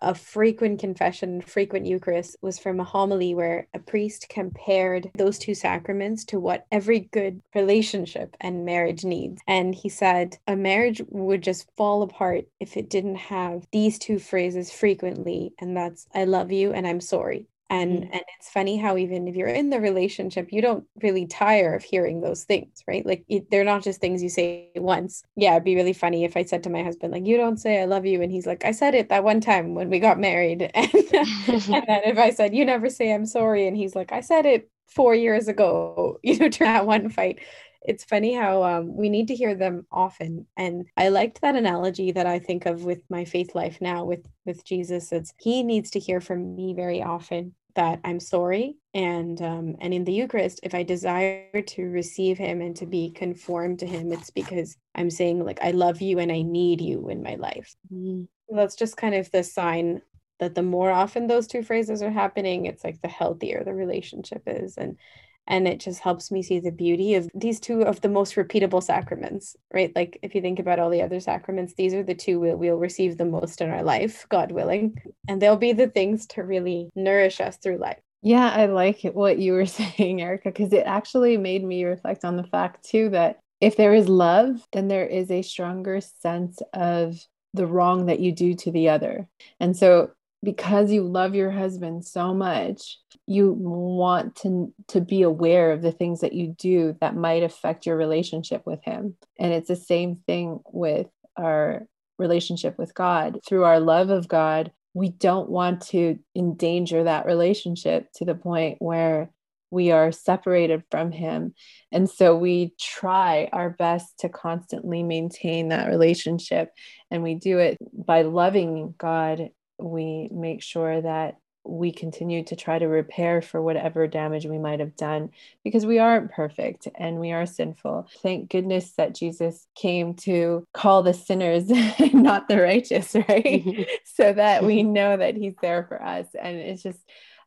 a 0.00 0.14
frequent 0.14 0.80
confession, 0.80 1.40
frequent 1.40 1.86
Eucharist 1.86 2.36
was 2.42 2.58
from 2.58 2.80
a 2.80 2.84
homily 2.84 3.34
where 3.34 3.66
a 3.74 3.78
priest 3.78 4.28
compared 4.28 5.10
those 5.14 5.38
two 5.38 5.54
sacraments 5.54 6.24
to 6.26 6.40
what 6.40 6.66
every 6.70 7.00
good 7.00 7.40
relationship 7.54 8.36
and 8.40 8.64
marriage 8.64 9.04
needs. 9.04 9.40
And 9.46 9.74
he 9.74 9.88
said 9.88 10.38
a 10.46 10.56
marriage 10.56 11.02
would 11.08 11.42
just 11.42 11.70
fall 11.76 12.02
apart 12.02 12.46
if 12.60 12.76
it 12.76 12.90
didn't 12.90 13.16
have 13.16 13.66
these 13.72 13.98
two 13.98 14.18
phrases 14.18 14.70
frequently, 14.70 15.52
and 15.58 15.76
that's 15.76 16.06
I 16.14 16.24
love 16.24 16.52
you 16.52 16.72
and 16.72 16.86
I'm 16.86 17.00
sorry 17.00 17.46
and 17.70 18.04
mm. 18.04 18.10
and 18.12 18.22
it's 18.38 18.50
funny 18.50 18.76
how 18.76 18.96
even 18.96 19.26
if 19.26 19.34
you're 19.34 19.48
in 19.48 19.70
the 19.70 19.80
relationship 19.80 20.48
you 20.52 20.62
don't 20.62 20.84
really 21.02 21.26
tire 21.26 21.74
of 21.74 21.82
hearing 21.82 22.20
those 22.20 22.44
things 22.44 22.82
right? 22.86 23.04
Like 23.04 23.24
it, 23.28 23.50
they're 23.50 23.64
not 23.64 23.82
just 23.82 24.00
things 24.00 24.22
you 24.22 24.28
say 24.28 24.70
once. 24.76 25.22
Yeah 25.34 25.52
it'd 25.52 25.64
be 25.64 25.74
really 25.74 25.92
funny 25.92 26.24
if 26.24 26.36
i 26.36 26.44
said 26.44 26.62
to 26.64 26.70
my 26.70 26.82
husband 26.82 27.12
like 27.12 27.26
you 27.26 27.36
don't 27.36 27.58
say 27.58 27.80
i 27.80 27.84
love 27.84 28.06
you 28.06 28.22
and 28.22 28.30
he's 28.32 28.46
like 28.46 28.64
i 28.64 28.70
said 28.70 28.94
it 28.94 29.08
that 29.08 29.24
one 29.24 29.40
time 29.40 29.74
when 29.74 29.90
we 29.90 29.98
got 30.00 30.18
married. 30.18 30.70
And, 31.16 31.48
and 31.48 31.84
then 31.86 32.00
if 32.04 32.18
i 32.18 32.30
said 32.30 32.54
you 32.54 32.64
never 32.64 32.90
say 32.90 33.12
i'm 33.12 33.26
sorry 33.26 33.66
and 33.66 33.76
he's 33.76 33.94
like 33.94 34.12
i 34.12 34.20
said 34.20 34.46
it 34.46 34.68
four 34.86 35.14
years 35.14 35.48
ago 35.48 36.18
you 36.22 36.38
know 36.38 36.48
during 36.48 36.72
that 36.72 36.86
one 36.86 37.08
fight 37.08 37.38
it's 37.86 38.04
funny 38.04 38.34
how 38.34 38.62
um, 38.62 38.96
we 38.96 39.08
need 39.08 39.28
to 39.28 39.34
hear 39.34 39.54
them 39.54 39.86
often 39.90 40.46
and 40.56 40.86
i 40.96 41.08
liked 41.08 41.40
that 41.40 41.56
analogy 41.56 42.12
that 42.12 42.26
i 42.26 42.38
think 42.38 42.66
of 42.66 42.84
with 42.84 43.02
my 43.08 43.24
faith 43.24 43.54
life 43.54 43.78
now 43.80 44.04
with 44.04 44.26
with 44.44 44.64
jesus 44.64 45.12
it's 45.12 45.32
he 45.38 45.62
needs 45.62 45.90
to 45.90 45.98
hear 45.98 46.20
from 46.20 46.54
me 46.54 46.74
very 46.74 47.02
often 47.02 47.54
that 47.74 48.00
i'm 48.04 48.20
sorry 48.20 48.76
and 48.94 49.40
um, 49.42 49.76
and 49.80 49.94
in 49.94 50.04
the 50.04 50.12
eucharist 50.12 50.60
if 50.62 50.74
i 50.74 50.82
desire 50.82 51.62
to 51.62 51.82
receive 51.84 52.36
him 52.36 52.60
and 52.60 52.76
to 52.76 52.86
be 52.86 53.10
conformed 53.10 53.78
to 53.78 53.86
him 53.86 54.12
it's 54.12 54.30
because 54.30 54.76
i'm 54.94 55.10
saying 55.10 55.44
like 55.44 55.60
i 55.62 55.70
love 55.70 56.00
you 56.00 56.18
and 56.18 56.32
i 56.32 56.42
need 56.42 56.80
you 56.80 57.08
in 57.08 57.22
my 57.22 57.34
life 57.36 57.74
mm-hmm. 57.92 58.24
that's 58.56 58.76
just 58.76 58.96
kind 58.96 59.14
of 59.14 59.30
the 59.30 59.42
sign 59.42 60.02
that 60.38 60.54
the 60.54 60.62
more 60.62 60.90
often 60.90 61.26
those 61.26 61.46
two 61.46 61.62
phrases 61.62 62.02
are 62.02 62.10
happening 62.10 62.66
it's 62.66 62.84
like 62.84 63.00
the 63.00 63.08
healthier 63.08 63.62
the 63.64 63.72
relationship 63.72 64.42
is 64.46 64.76
and 64.76 64.98
and 65.46 65.66
it 65.66 65.80
just 65.80 66.00
helps 66.00 66.30
me 66.30 66.42
see 66.42 66.60
the 66.60 66.70
beauty 66.70 67.14
of 67.14 67.30
these 67.34 67.60
two 67.60 67.82
of 67.82 68.00
the 68.00 68.08
most 68.08 68.34
repeatable 68.34 68.82
sacraments 68.82 69.56
right? 69.72 69.92
Like 69.94 70.18
if 70.22 70.34
you 70.34 70.40
think 70.40 70.58
about 70.58 70.78
all 70.78 70.90
the 70.90 71.02
other 71.02 71.20
sacraments 71.20 71.74
these 71.74 71.94
are 71.94 72.02
the 72.02 72.14
two 72.14 72.40
we'll, 72.40 72.56
we'll 72.56 72.76
receive 72.76 73.16
the 73.16 73.24
most 73.24 73.60
in 73.60 73.70
our 73.70 73.82
life 73.82 74.26
god 74.28 74.52
willing 74.52 74.96
and 75.28 75.40
they'll 75.40 75.56
be 75.56 75.72
the 75.72 75.88
things 75.88 76.26
to 76.28 76.42
really 76.42 76.90
nourish 76.94 77.40
us 77.40 77.56
through 77.56 77.78
life. 77.78 77.98
Yeah 78.22 78.50
i 78.50 78.66
like 78.66 79.02
what 79.02 79.38
you 79.38 79.52
were 79.52 79.66
saying 79.66 80.20
erica 80.20 80.50
because 80.50 80.72
it 80.72 80.86
actually 80.86 81.36
made 81.36 81.64
me 81.64 81.84
reflect 81.84 82.24
on 82.24 82.36
the 82.36 82.44
fact 82.44 82.84
too 82.84 83.10
that 83.10 83.38
if 83.60 83.76
there 83.76 83.94
is 83.94 84.08
love 84.08 84.66
then 84.72 84.88
there 84.88 85.06
is 85.06 85.30
a 85.30 85.42
stronger 85.42 86.00
sense 86.00 86.60
of 86.72 87.16
the 87.56 87.66
wrong 87.66 88.06
that 88.06 88.20
you 88.20 88.30
do 88.30 88.54
to 88.54 88.70
the 88.70 88.88
other. 88.88 89.26
And 89.58 89.76
so 89.76 90.10
because 90.42 90.92
you 90.92 91.02
love 91.02 91.34
your 91.34 91.50
husband 91.50 92.04
so 92.04 92.32
much 92.34 92.98
you 93.26 93.52
want 93.52 94.36
to 94.36 94.72
to 94.88 95.00
be 95.00 95.22
aware 95.22 95.72
of 95.72 95.82
the 95.82 95.92
things 95.92 96.20
that 96.20 96.32
you 96.32 96.54
do 96.58 96.96
that 97.00 97.16
might 97.16 97.42
affect 97.42 97.86
your 97.86 97.96
relationship 97.96 98.62
with 98.64 98.82
him. 98.84 99.16
And 99.38 99.52
it's 99.52 99.68
the 99.68 99.76
same 99.76 100.20
thing 100.26 100.60
with 100.70 101.08
our 101.36 101.88
relationship 102.18 102.78
with 102.78 102.94
God. 102.94 103.40
Through 103.46 103.64
our 103.64 103.80
love 103.80 104.10
of 104.10 104.28
God 104.28 104.70
we 104.94 105.10
don't 105.10 105.50
want 105.50 105.82
to 105.82 106.18
endanger 106.34 107.04
that 107.04 107.26
relationship 107.26 108.10
to 108.14 108.24
the 108.24 108.34
point 108.34 108.76
where 108.78 109.30
we 109.70 109.90
are 109.90 110.10
separated 110.10 110.84
from 110.90 111.12
him. 111.12 111.54
And 111.92 112.08
so 112.08 112.34
we 112.34 112.72
try 112.80 113.50
our 113.52 113.68
best 113.68 114.20
to 114.20 114.30
constantly 114.30 115.02
maintain 115.02 115.68
that 115.68 115.88
relationship. 115.88 116.70
And 117.10 117.22
we 117.22 117.34
do 117.34 117.58
it 117.58 117.76
by 117.92 118.22
loving 118.22 118.94
God 118.96 119.50
we 119.78 120.28
make 120.32 120.62
sure 120.62 121.00
that 121.00 121.36
we 121.68 121.92
continue 121.92 122.44
to 122.44 122.56
try 122.56 122.78
to 122.78 122.86
repair 122.86 123.42
for 123.42 123.60
whatever 123.60 124.06
damage 124.06 124.46
we 124.46 124.58
might 124.58 124.80
have 124.80 124.96
done 124.96 125.30
because 125.64 125.84
we 125.84 125.98
aren't 125.98 126.30
perfect 126.30 126.88
and 126.94 127.18
we 127.18 127.32
are 127.32 127.46
sinful. 127.46 128.08
Thank 128.22 128.50
goodness 128.50 128.92
that 128.92 129.14
Jesus 129.14 129.66
came 129.74 130.14
to 130.14 130.66
call 130.72 131.02
the 131.02 131.14
sinners, 131.14 131.68
not 132.12 132.48
the 132.48 132.60
righteous, 132.60 133.14
right? 133.28 133.88
so 134.04 134.32
that 134.32 134.64
we 134.64 134.82
know 134.82 135.16
that 135.16 135.36
he's 135.36 135.56
there 135.60 135.84
for 135.84 136.02
us. 136.02 136.26
And 136.40 136.56
it's 136.56 136.82
just, 136.82 137.00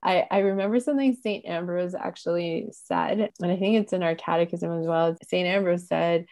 I, 0.04 0.26
I 0.30 0.40
remember 0.40 0.80
something 0.80 1.16
St. 1.16 1.46
Ambrose 1.46 1.96
actually 1.96 2.70
said, 2.72 3.32
and 3.42 3.52
I 3.52 3.58
think 3.58 3.78
it's 3.78 3.94
in 3.94 4.04
our 4.04 4.16
catechism 4.16 4.80
as 4.80 4.86
well. 4.86 5.18
St. 5.28 5.48
Ambrose 5.48 5.88
said, 5.88 6.26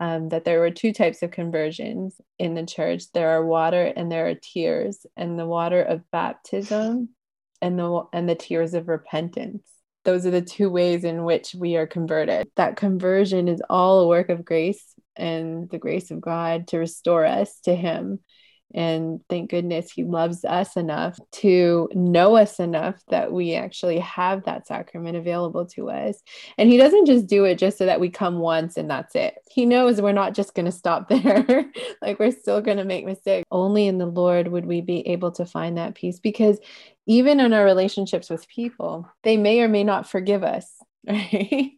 um, 0.00 0.28
that 0.30 0.44
there 0.44 0.60
were 0.60 0.70
two 0.70 0.92
types 0.92 1.22
of 1.22 1.30
conversions 1.30 2.20
in 2.38 2.54
the 2.54 2.66
church. 2.66 3.04
There 3.12 3.30
are 3.30 3.44
water 3.44 3.92
and 3.96 4.10
there 4.10 4.28
are 4.28 4.34
tears 4.34 5.06
and 5.16 5.38
the 5.38 5.46
water 5.46 5.82
of 5.82 6.10
baptism 6.10 7.10
and 7.62 7.78
the 7.78 8.02
and 8.12 8.28
the 8.28 8.34
tears 8.34 8.74
of 8.74 8.88
repentance. 8.88 9.62
Those 10.04 10.26
are 10.26 10.30
the 10.30 10.42
two 10.42 10.68
ways 10.68 11.04
in 11.04 11.24
which 11.24 11.54
we 11.54 11.76
are 11.76 11.86
converted. 11.86 12.50
That 12.56 12.76
conversion 12.76 13.48
is 13.48 13.62
all 13.70 14.00
a 14.00 14.08
work 14.08 14.28
of 14.28 14.44
grace 14.44 14.94
and 15.16 15.70
the 15.70 15.78
grace 15.78 16.10
of 16.10 16.20
god 16.20 16.68
to 16.68 16.78
restore 16.78 17.24
us 17.24 17.60
to 17.60 17.74
him 17.74 18.18
and 18.72 19.20
thank 19.28 19.50
goodness 19.50 19.90
he 19.90 20.04
loves 20.04 20.44
us 20.44 20.76
enough 20.76 21.18
to 21.30 21.88
know 21.94 22.36
us 22.36 22.58
enough 22.58 23.00
that 23.08 23.32
we 23.32 23.54
actually 23.54 23.98
have 24.00 24.44
that 24.44 24.66
sacrament 24.66 25.16
available 25.16 25.64
to 25.66 25.90
us. 25.90 26.22
And 26.58 26.68
he 26.68 26.76
doesn't 26.76 27.06
just 27.06 27.26
do 27.26 27.44
it 27.44 27.56
just 27.56 27.78
so 27.78 27.86
that 27.86 28.00
we 28.00 28.10
come 28.10 28.38
once 28.38 28.76
and 28.76 28.90
that's 28.90 29.14
it. 29.14 29.36
He 29.48 29.64
knows 29.64 30.00
we're 30.00 30.12
not 30.12 30.34
just 30.34 30.54
going 30.54 30.66
to 30.66 30.72
stop 30.72 31.08
there. 31.24 31.66
like 32.02 32.18
we're 32.18 32.32
still 32.32 32.60
going 32.60 32.78
to 32.78 32.84
make 32.84 33.04
mistakes. 33.04 33.44
Only 33.50 33.86
in 33.86 33.98
the 33.98 34.06
Lord 34.06 34.48
would 34.48 34.66
we 34.66 34.80
be 34.80 35.06
able 35.08 35.30
to 35.32 35.46
find 35.46 35.78
that 35.78 35.94
peace 35.94 36.18
because 36.18 36.58
even 37.06 37.38
in 37.38 37.52
our 37.52 37.64
relationships 37.64 38.30
with 38.30 38.48
people, 38.48 39.08
they 39.22 39.36
may 39.36 39.60
or 39.60 39.68
may 39.68 39.84
not 39.84 40.08
forgive 40.08 40.42
us. 40.42 40.70
Right. 41.06 41.72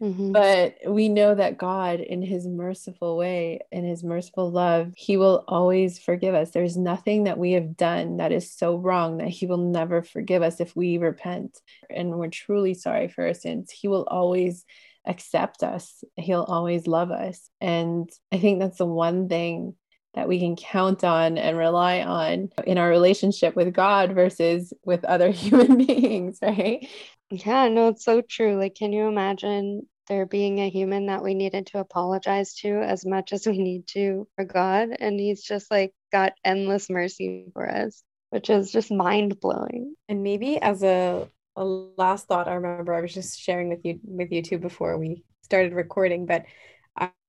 Mm-hmm. 0.00 0.32
But 0.32 0.76
we 0.86 1.08
know 1.08 1.34
that 1.34 1.58
God, 1.58 2.00
in 2.00 2.22
his 2.22 2.46
merciful 2.46 3.16
way, 3.16 3.60
in 3.70 3.84
his 3.84 4.02
merciful 4.02 4.50
love, 4.50 4.92
he 4.96 5.16
will 5.16 5.44
always 5.48 5.98
forgive 5.98 6.34
us. 6.34 6.50
There's 6.50 6.76
nothing 6.76 7.24
that 7.24 7.38
we 7.38 7.52
have 7.52 7.76
done 7.76 8.16
that 8.18 8.32
is 8.32 8.52
so 8.52 8.76
wrong 8.76 9.18
that 9.18 9.28
he 9.28 9.46
will 9.46 9.58
never 9.58 10.02
forgive 10.02 10.42
us 10.42 10.60
if 10.60 10.74
we 10.74 10.98
repent 10.98 11.60
and 11.88 12.10
we're 12.10 12.28
truly 12.28 12.74
sorry 12.74 13.08
for 13.08 13.26
our 13.26 13.34
sins. 13.34 13.70
He 13.70 13.88
will 13.88 14.04
always 14.04 14.64
accept 15.06 15.62
us, 15.62 16.02
he'll 16.16 16.44
always 16.44 16.86
love 16.86 17.10
us. 17.10 17.50
And 17.60 18.08
I 18.32 18.38
think 18.38 18.58
that's 18.58 18.78
the 18.78 18.86
one 18.86 19.28
thing 19.28 19.74
that 20.14 20.28
we 20.28 20.38
can 20.38 20.56
count 20.56 21.04
on 21.04 21.38
and 21.38 21.58
rely 21.58 22.00
on 22.00 22.50
in 22.66 22.78
our 22.78 22.88
relationship 22.88 23.56
with 23.56 23.74
God 23.74 24.12
versus 24.12 24.72
with 24.84 25.04
other 25.04 25.30
human 25.32 25.84
beings, 25.84 26.38
right? 26.40 26.88
Yeah, 27.30 27.68
no, 27.68 27.88
it's 27.88 28.04
so 28.04 28.20
true. 28.20 28.58
Like, 28.58 28.74
can 28.74 28.92
you 28.92 29.08
imagine 29.08 29.88
there 30.08 30.26
being 30.26 30.60
a 30.60 30.70
human 30.70 31.06
that 31.06 31.22
we 31.22 31.34
needed 31.34 31.66
to 31.68 31.78
apologize 31.78 32.54
to 32.56 32.80
as 32.80 33.06
much 33.06 33.32
as 33.32 33.46
we 33.46 33.58
need 33.58 33.86
to 33.88 34.28
for 34.36 34.44
God? 34.44 34.90
And 34.98 35.18
he's 35.18 35.42
just 35.42 35.70
like 35.70 35.92
got 36.12 36.34
endless 36.44 36.88
mercy 36.88 37.46
for 37.52 37.68
us, 37.68 38.02
which 38.30 38.50
is 38.50 38.70
just 38.70 38.90
mind 38.92 39.40
blowing. 39.40 39.96
And 40.08 40.22
maybe 40.22 40.60
as 40.60 40.82
a, 40.82 41.28
a 41.56 41.64
last 41.64 42.28
thought, 42.28 42.46
I 42.46 42.54
remember 42.54 42.94
I 42.94 43.00
was 43.00 43.14
just 43.14 43.40
sharing 43.40 43.68
with 43.68 43.80
you 43.84 43.98
with 44.04 44.30
you 44.30 44.42
two 44.42 44.58
before 44.58 44.96
we 44.98 45.24
started 45.42 45.72
recording, 45.72 46.26
but 46.26 46.44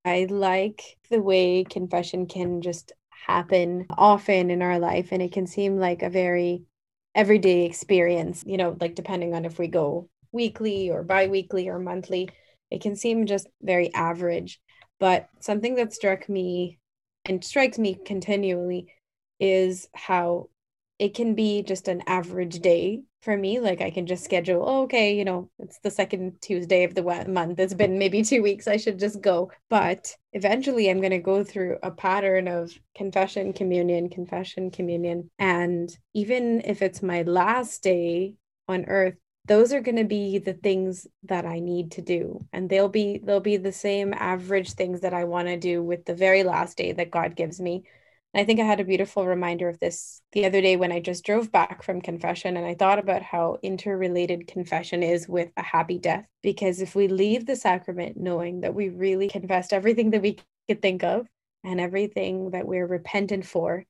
I 0.05 0.27
like 0.29 0.97
the 1.09 1.21
way 1.21 1.63
confession 1.63 2.27
can 2.27 2.61
just 2.61 2.91
happen 3.09 3.87
often 3.89 4.51
in 4.51 4.61
our 4.61 4.77
life 4.77 5.09
and 5.11 5.21
it 5.21 5.31
can 5.31 5.47
seem 5.47 5.79
like 5.79 6.03
a 6.03 6.09
very 6.11 6.63
everyday 7.15 7.65
experience, 7.65 8.43
you 8.45 8.57
know, 8.57 8.77
like 8.79 8.93
depending 8.93 9.33
on 9.33 9.45
if 9.45 9.57
we 9.57 9.67
go 9.67 10.07
weekly 10.31 10.91
or 10.91 11.01
bi-weekly 11.01 11.69
or 11.69 11.79
monthly, 11.79 12.29
it 12.69 12.81
can 12.81 12.95
seem 12.95 13.25
just 13.25 13.47
very 13.61 13.91
average. 13.95 14.59
But 14.99 15.27
something 15.39 15.75
that 15.75 15.93
struck 15.93 16.29
me 16.29 16.77
and 17.25 17.43
strikes 17.43 17.79
me 17.79 17.97
continually 18.05 18.93
is 19.39 19.87
how 19.95 20.49
it 20.97 21.13
can 21.13 21.35
be 21.35 21.61
just 21.63 21.87
an 21.87 22.01
average 22.07 22.59
day 22.59 23.01
for 23.21 23.35
me. 23.35 23.59
Like 23.59 23.81
I 23.81 23.91
can 23.91 24.05
just 24.05 24.23
schedule, 24.23 24.63
oh, 24.65 24.83
okay, 24.83 25.17
you 25.17 25.25
know, 25.25 25.49
it's 25.59 25.79
the 25.79 25.91
second 25.91 26.41
Tuesday 26.41 26.83
of 26.83 26.95
the 26.95 27.03
month. 27.27 27.59
It's 27.59 27.73
been 27.73 27.97
maybe 27.99 28.23
two 28.23 28.41
weeks. 28.41 28.67
I 28.67 28.77
should 28.77 28.99
just 28.99 29.19
go. 29.21 29.51
But 29.69 30.15
eventually 30.33 30.89
I'm 30.89 31.01
going 31.01 31.11
to 31.11 31.19
go 31.19 31.43
through 31.43 31.77
a 31.83 31.91
pattern 31.91 32.47
of 32.47 32.71
confession, 32.95 33.51
communion, 33.51 34.09
confession, 34.09 34.71
communion. 34.71 35.29
And 35.37 35.89
even 36.13 36.61
if 36.63 36.81
it's 36.81 37.01
my 37.01 37.23
last 37.23 37.83
day 37.83 38.35
on 38.67 38.85
earth, 38.85 39.15
those 39.47 39.73
are 39.73 39.81
going 39.81 39.97
to 39.97 40.05
be 40.05 40.39
the 40.39 40.53
things 40.53 41.05
that 41.23 41.45
I 41.45 41.59
need 41.59 41.91
to 41.91 42.01
do 42.01 42.45
and 42.51 42.67
they'll 42.67 42.89
be 42.89 43.21
they'll 43.23 43.39
be 43.39 43.57
the 43.57 43.71
same 43.71 44.11
average 44.13 44.73
things 44.73 45.01
that 45.01 45.13
I 45.13 45.25
want 45.25 45.47
to 45.47 45.57
do 45.57 45.83
with 45.83 46.05
the 46.05 46.15
very 46.15 46.43
last 46.43 46.77
day 46.77 46.93
that 46.93 47.11
God 47.11 47.35
gives 47.35 47.61
me 47.61 47.83
and 48.35 48.41
I 48.41 48.45
think 48.45 48.59
I 48.59 48.65
had 48.65 48.81
a 48.81 48.85
beautiful 48.85 49.25
reminder 49.25 49.69
of 49.69 49.79
this 49.79 50.21
the 50.33 50.45
other 50.45 50.59
day 50.59 50.75
when 50.75 50.91
I 50.91 50.99
just 50.99 51.23
drove 51.23 51.53
back 51.53 51.83
from 51.83 52.01
confession 52.01 52.57
and 52.57 52.65
I 52.65 52.73
thought 52.75 52.99
about 52.99 53.21
how 53.21 53.59
interrelated 53.63 54.45
confession 54.45 55.03
is 55.03 55.25
with 55.25 55.51
a 55.55 55.63
happy 55.63 55.99
death. 55.99 56.25
Because 56.43 56.81
if 56.81 56.95
we 56.95 57.07
leave 57.07 57.45
the 57.45 57.55
sacrament 57.55 58.17
knowing 58.17 58.59
that 58.59 58.75
we 58.75 58.89
really 58.89 59.29
confessed 59.29 59.71
everything 59.71 60.09
that 60.09 60.21
we 60.21 60.37
could 60.67 60.81
think 60.81 61.01
of 61.01 61.27
and 61.63 61.79
everything 61.79 62.49
that 62.49 62.67
we're 62.67 62.85
repentant 62.85 63.45
for, 63.45 63.85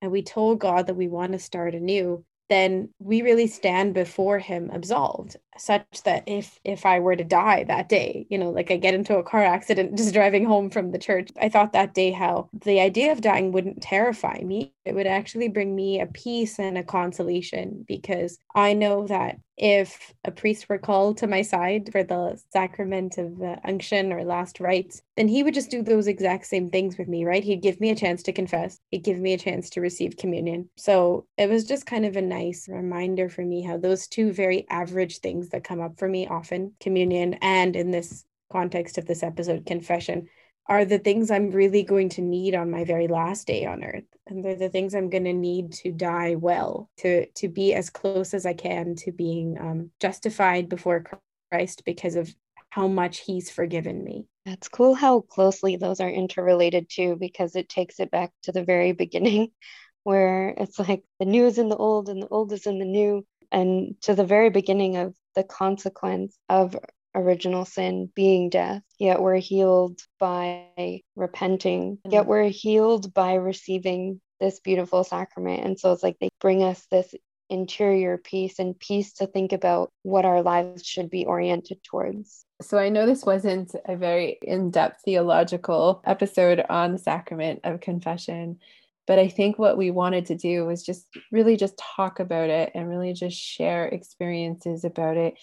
and 0.00 0.12
we 0.12 0.22
told 0.22 0.60
God 0.60 0.86
that 0.86 0.94
we 0.94 1.08
want 1.08 1.32
to 1.32 1.40
start 1.40 1.74
anew, 1.74 2.24
then 2.48 2.88
we 2.98 3.22
really 3.22 3.46
stand 3.46 3.94
before 3.94 4.38
him 4.38 4.70
absolved 4.72 5.36
such 5.56 6.02
that 6.04 6.22
if 6.26 6.58
if 6.64 6.86
i 6.86 6.98
were 6.98 7.16
to 7.16 7.24
die 7.24 7.64
that 7.64 7.88
day 7.88 8.26
you 8.30 8.38
know 8.38 8.50
like 8.50 8.70
i 8.70 8.76
get 8.76 8.94
into 8.94 9.16
a 9.16 9.22
car 9.22 9.44
accident 9.44 9.96
just 9.96 10.14
driving 10.14 10.44
home 10.44 10.70
from 10.70 10.90
the 10.90 10.98
church 10.98 11.28
i 11.40 11.48
thought 11.48 11.72
that 11.72 11.94
day 11.94 12.10
how 12.10 12.48
the 12.64 12.80
idea 12.80 13.12
of 13.12 13.20
dying 13.20 13.52
wouldn't 13.52 13.82
terrify 13.82 14.38
me. 14.42 14.72
It 14.84 14.94
would 14.94 15.06
actually 15.06 15.48
bring 15.48 15.74
me 15.74 16.00
a 16.00 16.06
peace 16.06 16.58
and 16.58 16.78
a 16.78 16.82
consolation 16.82 17.84
because 17.86 18.38
i 18.54 18.72
know 18.72 19.06
that 19.06 19.38
if 19.58 20.14
a 20.24 20.30
priest 20.30 20.68
were 20.68 20.78
called 20.78 21.18
to 21.18 21.26
my 21.26 21.42
side 21.42 21.90
for 21.90 22.04
the 22.04 22.40
sacrament 22.52 23.18
of 23.18 23.38
the 23.38 23.58
unction 23.64 24.12
or 24.12 24.24
last 24.24 24.60
rites, 24.60 25.02
then 25.16 25.28
he 25.28 25.42
would 25.42 25.54
just 25.54 25.70
do 25.70 25.82
those 25.82 26.06
exact 26.06 26.46
same 26.46 26.70
things 26.70 26.96
with 26.96 27.08
me, 27.08 27.24
right? 27.24 27.42
He'd 27.42 27.62
give 27.62 27.80
me 27.80 27.90
a 27.90 27.96
chance 27.96 28.22
to 28.24 28.32
confess, 28.32 28.78
he'd 28.90 29.04
give 29.04 29.18
me 29.18 29.32
a 29.34 29.38
chance 29.38 29.70
to 29.70 29.80
receive 29.80 30.16
communion. 30.16 30.70
So 30.76 31.26
it 31.36 31.50
was 31.50 31.64
just 31.64 31.86
kind 31.86 32.06
of 32.06 32.16
a 32.16 32.22
nice 32.22 32.68
reminder 32.68 33.28
for 33.28 33.42
me 33.44 33.62
how 33.62 33.78
those 33.78 34.06
two 34.06 34.32
very 34.32 34.66
average 34.70 35.18
things 35.18 35.48
that 35.50 35.64
come 35.64 35.80
up 35.80 35.98
for 35.98 36.08
me 36.08 36.28
often, 36.28 36.74
communion 36.80 37.34
and 37.42 37.74
in 37.74 37.90
this 37.90 38.24
context 38.50 38.96
of 38.96 39.06
this 39.06 39.22
episode, 39.22 39.66
confession, 39.66 40.28
are 40.68 40.84
the 40.84 40.98
things 40.98 41.30
I'm 41.30 41.50
really 41.50 41.82
going 41.82 42.10
to 42.10 42.22
need 42.22 42.54
on 42.54 42.70
my 42.70 42.84
very 42.84 43.08
last 43.08 43.46
day 43.46 43.64
on 43.64 43.82
earth. 43.82 44.04
And 44.26 44.44
they're 44.44 44.54
the 44.54 44.68
things 44.68 44.94
I'm 44.94 45.08
going 45.08 45.24
to 45.24 45.32
need 45.32 45.72
to 45.74 45.90
die 45.90 46.34
well, 46.34 46.90
to 46.98 47.26
to 47.26 47.48
be 47.48 47.72
as 47.74 47.88
close 47.88 48.34
as 48.34 48.44
I 48.44 48.52
can 48.52 48.94
to 48.96 49.12
being 49.12 49.58
um, 49.58 49.90
justified 50.00 50.68
before 50.68 51.04
Christ 51.50 51.82
because 51.86 52.16
of 52.16 52.32
how 52.68 52.86
much 52.86 53.20
he's 53.20 53.50
forgiven 53.50 54.04
me. 54.04 54.26
That's 54.44 54.68
cool 54.68 54.94
how 54.94 55.20
closely 55.22 55.76
those 55.76 56.00
are 56.00 56.10
interrelated 56.10 56.88
too, 56.90 57.16
because 57.18 57.56
it 57.56 57.70
takes 57.70 57.98
it 57.98 58.10
back 58.10 58.32
to 58.42 58.52
the 58.52 58.62
very 58.64 58.92
beginning 58.92 59.52
where 60.04 60.54
it's 60.56 60.78
like 60.78 61.02
the 61.18 61.26
new 61.26 61.46
is 61.46 61.58
in 61.58 61.68
the 61.70 61.76
old 61.76 62.08
and 62.10 62.22
the 62.22 62.28
old 62.28 62.52
is 62.52 62.66
in 62.66 62.78
the 62.78 62.84
new. 62.84 63.26
And 63.50 63.94
to 64.02 64.14
the 64.14 64.26
very 64.26 64.50
beginning 64.50 64.98
of 64.98 65.14
the 65.34 65.42
consequence 65.42 66.36
of 66.50 66.76
original 67.14 67.64
sin 67.64 68.10
being 68.14 68.50
death, 68.50 68.82
yet 68.98 69.20
we're 69.20 69.36
healed 69.36 70.00
by 70.18 71.02
repenting, 71.16 71.98
yet 72.08 72.22
mm-hmm. 72.22 72.30
we're 72.30 72.48
healed 72.48 73.12
by 73.14 73.34
receiving 73.34 74.20
this 74.40 74.60
beautiful 74.60 75.04
sacrament. 75.04 75.64
And 75.64 75.78
so 75.78 75.92
it's 75.92 76.02
like 76.02 76.16
they 76.20 76.28
bring 76.40 76.62
us 76.62 76.86
this 76.90 77.14
interior 77.50 78.18
peace 78.18 78.58
and 78.58 78.78
peace 78.78 79.14
to 79.14 79.26
think 79.26 79.52
about 79.52 79.90
what 80.02 80.24
our 80.24 80.42
lives 80.42 80.84
should 80.84 81.10
be 81.10 81.24
oriented 81.24 81.82
towards. 81.82 82.44
So 82.60 82.78
I 82.78 82.88
know 82.88 83.06
this 83.06 83.24
wasn't 83.24 83.74
a 83.86 83.96
very 83.96 84.38
in 84.42 84.70
depth 84.70 85.02
theological 85.04 86.02
episode 86.04 86.64
on 86.68 86.92
the 86.92 86.98
sacrament 86.98 87.60
of 87.64 87.80
confession. 87.80 88.58
But 89.06 89.18
I 89.18 89.28
think 89.28 89.58
what 89.58 89.78
we 89.78 89.90
wanted 89.90 90.26
to 90.26 90.34
do 90.34 90.66
was 90.66 90.84
just 90.84 91.06
really 91.32 91.56
just 91.56 91.80
talk 91.96 92.20
about 92.20 92.50
it 92.50 92.72
and 92.74 92.90
really 92.90 93.14
just 93.14 93.38
share 93.38 93.86
experiences 93.86 94.84
about 94.84 95.16
it 95.16 95.34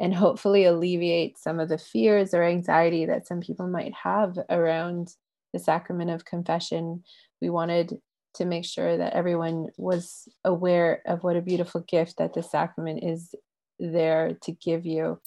and 0.00 0.14
hopefully 0.14 0.64
alleviate 0.64 1.38
some 1.38 1.60
of 1.60 1.68
the 1.68 1.78
fears 1.78 2.32
or 2.32 2.42
anxiety 2.42 3.04
that 3.04 3.26
some 3.26 3.40
people 3.40 3.68
might 3.68 3.92
have 3.92 4.38
around 4.48 5.14
the 5.52 5.58
sacrament 5.58 6.10
of 6.10 6.24
confession. 6.24 7.04
We 7.42 7.50
wanted 7.50 7.98
to 8.34 8.44
make 8.46 8.64
sure 8.64 8.96
that 8.96 9.12
everyone 9.12 9.66
was 9.76 10.26
aware 10.42 11.02
of 11.06 11.22
what 11.22 11.36
a 11.36 11.42
beautiful 11.42 11.82
gift 11.82 12.16
that 12.16 12.32
the 12.32 12.42
sacrament 12.42 13.04
is 13.04 13.34
there 13.78 14.38
to 14.42 14.52
give 14.52 14.86
you. 14.86 15.20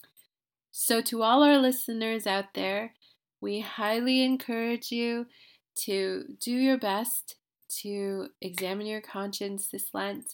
So, 0.71 1.01
to 1.03 1.21
all 1.21 1.43
our 1.43 1.59
listeners 1.59 2.25
out 2.25 2.55
there, 2.55 2.93
we 3.41 3.59
highly 3.59 4.23
encourage 4.23 4.91
you 4.91 5.27
to 5.81 6.23
do 6.41 6.51
your 6.51 6.77
best 6.77 7.35
to 7.81 8.29
examine 8.41 8.87
your 8.87 9.01
conscience 9.01 9.67
this 9.67 9.89
Lent 9.93 10.33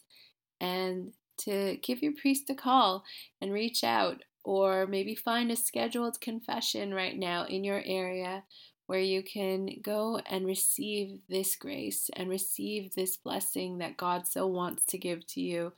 and 0.62 1.14
to 1.40 1.78
give 1.82 2.02
your 2.02 2.14
priest 2.14 2.50
a 2.50 2.56
call 2.56 3.04
and 3.42 3.52
reach 3.52 3.84
out 3.84 4.24
or 4.44 4.88
maybe 4.88 5.16
find 5.16 5.52
a 5.52 5.56
scheduled 5.56 6.20
confession 6.22 6.94
right 6.94 7.18
now 7.18 7.46
in 7.46 7.64
your 7.64 7.82
area 7.86 8.44
where 8.90 9.00
you 9.00 9.22
can 9.22 9.70
go 9.84 10.20
and 10.28 10.48
receive 10.48 11.20
this 11.30 11.56
grace 11.56 12.10
and 12.14 12.28
receive 12.28 12.92
this 12.96 13.18
blessing 13.18 13.78
that 13.78 13.98
God 13.98 14.26
so 14.26 14.48
wants 14.48 14.84
to 14.86 14.98
give 14.98 15.28
to 15.28 15.42
you 15.42 15.74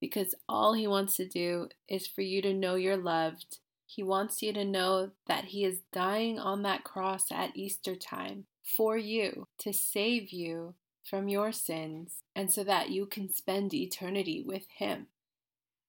because 0.00 0.34
all 0.48 0.72
He 0.72 0.88
wants 0.88 1.14
to 1.16 1.28
do 1.28 1.68
is 1.88 2.08
for 2.08 2.22
you 2.22 2.42
to 2.42 2.52
know 2.52 2.74
you're 2.74 2.96
loved. 2.96 3.58
He 3.86 4.02
wants 4.02 4.42
you 4.42 4.52
to 4.52 4.64
know 4.64 5.12
that 5.28 5.44
He 5.44 5.64
is 5.64 5.82
dying 5.92 6.40
on 6.40 6.62
that 6.62 6.82
cross 6.82 7.30
at 7.30 7.56
Easter 7.56 7.94
time 7.94 8.46
for 8.64 8.96
you 8.96 9.46
to 9.58 9.72
save 9.72 10.32
you 10.32 10.74
from 11.08 11.28
your 11.28 11.52
sins 11.52 12.22
and 12.34 12.52
so 12.52 12.64
that 12.64 12.90
you 12.90 13.06
can 13.06 13.32
spend 13.32 13.72
eternity 13.72 14.42
with 14.44 14.64
Him. 14.76 15.06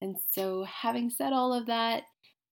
And 0.01 0.17
so, 0.31 0.63
having 0.63 1.09
said 1.09 1.33
all 1.33 1.53
of 1.53 1.65
that, 1.65 2.03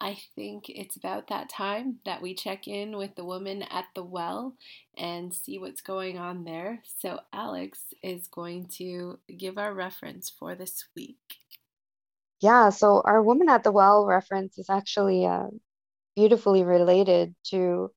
I 0.01 0.17
think 0.35 0.65
it's 0.67 0.95
about 0.95 1.27
that 1.27 1.49
time 1.49 1.99
that 2.05 2.21
we 2.21 2.33
check 2.33 2.67
in 2.67 2.97
with 2.97 3.15
the 3.15 3.23
woman 3.23 3.61
at 3.63 3.85
the 3.95 4.03
well 4.03 4.55
and 4.97 5.33
see 5.33 5.57
what's 5.57 5.81
going 5.81 6.17
on 6.17 6.43
there. 6.43 6.81
So, 6.99 7.19
Alex 7.31 7.79
is 8.03 8.27
going 8.27 8.67
to 8.77 9.19
give 9.37 9.57
our 9.57 9.73
reference 9.73 10.29
for 10.29 10.55
this 10.55 10.85
week. 10.95 11.17
Yeah, 12.41 12.69
so 12.69 13.01
our 13.05 13.21
woman 13.21 13.47
at 13.47 13.63
the 13.63 13.71
well 13.71 14.05
reference 14.05 14.57
is 14.57 14.69
actually 14.69 15.25
uh, 15.25 15.47
beautifully 16.15 16.63
related 16.63 17.35
to 17.45 17.91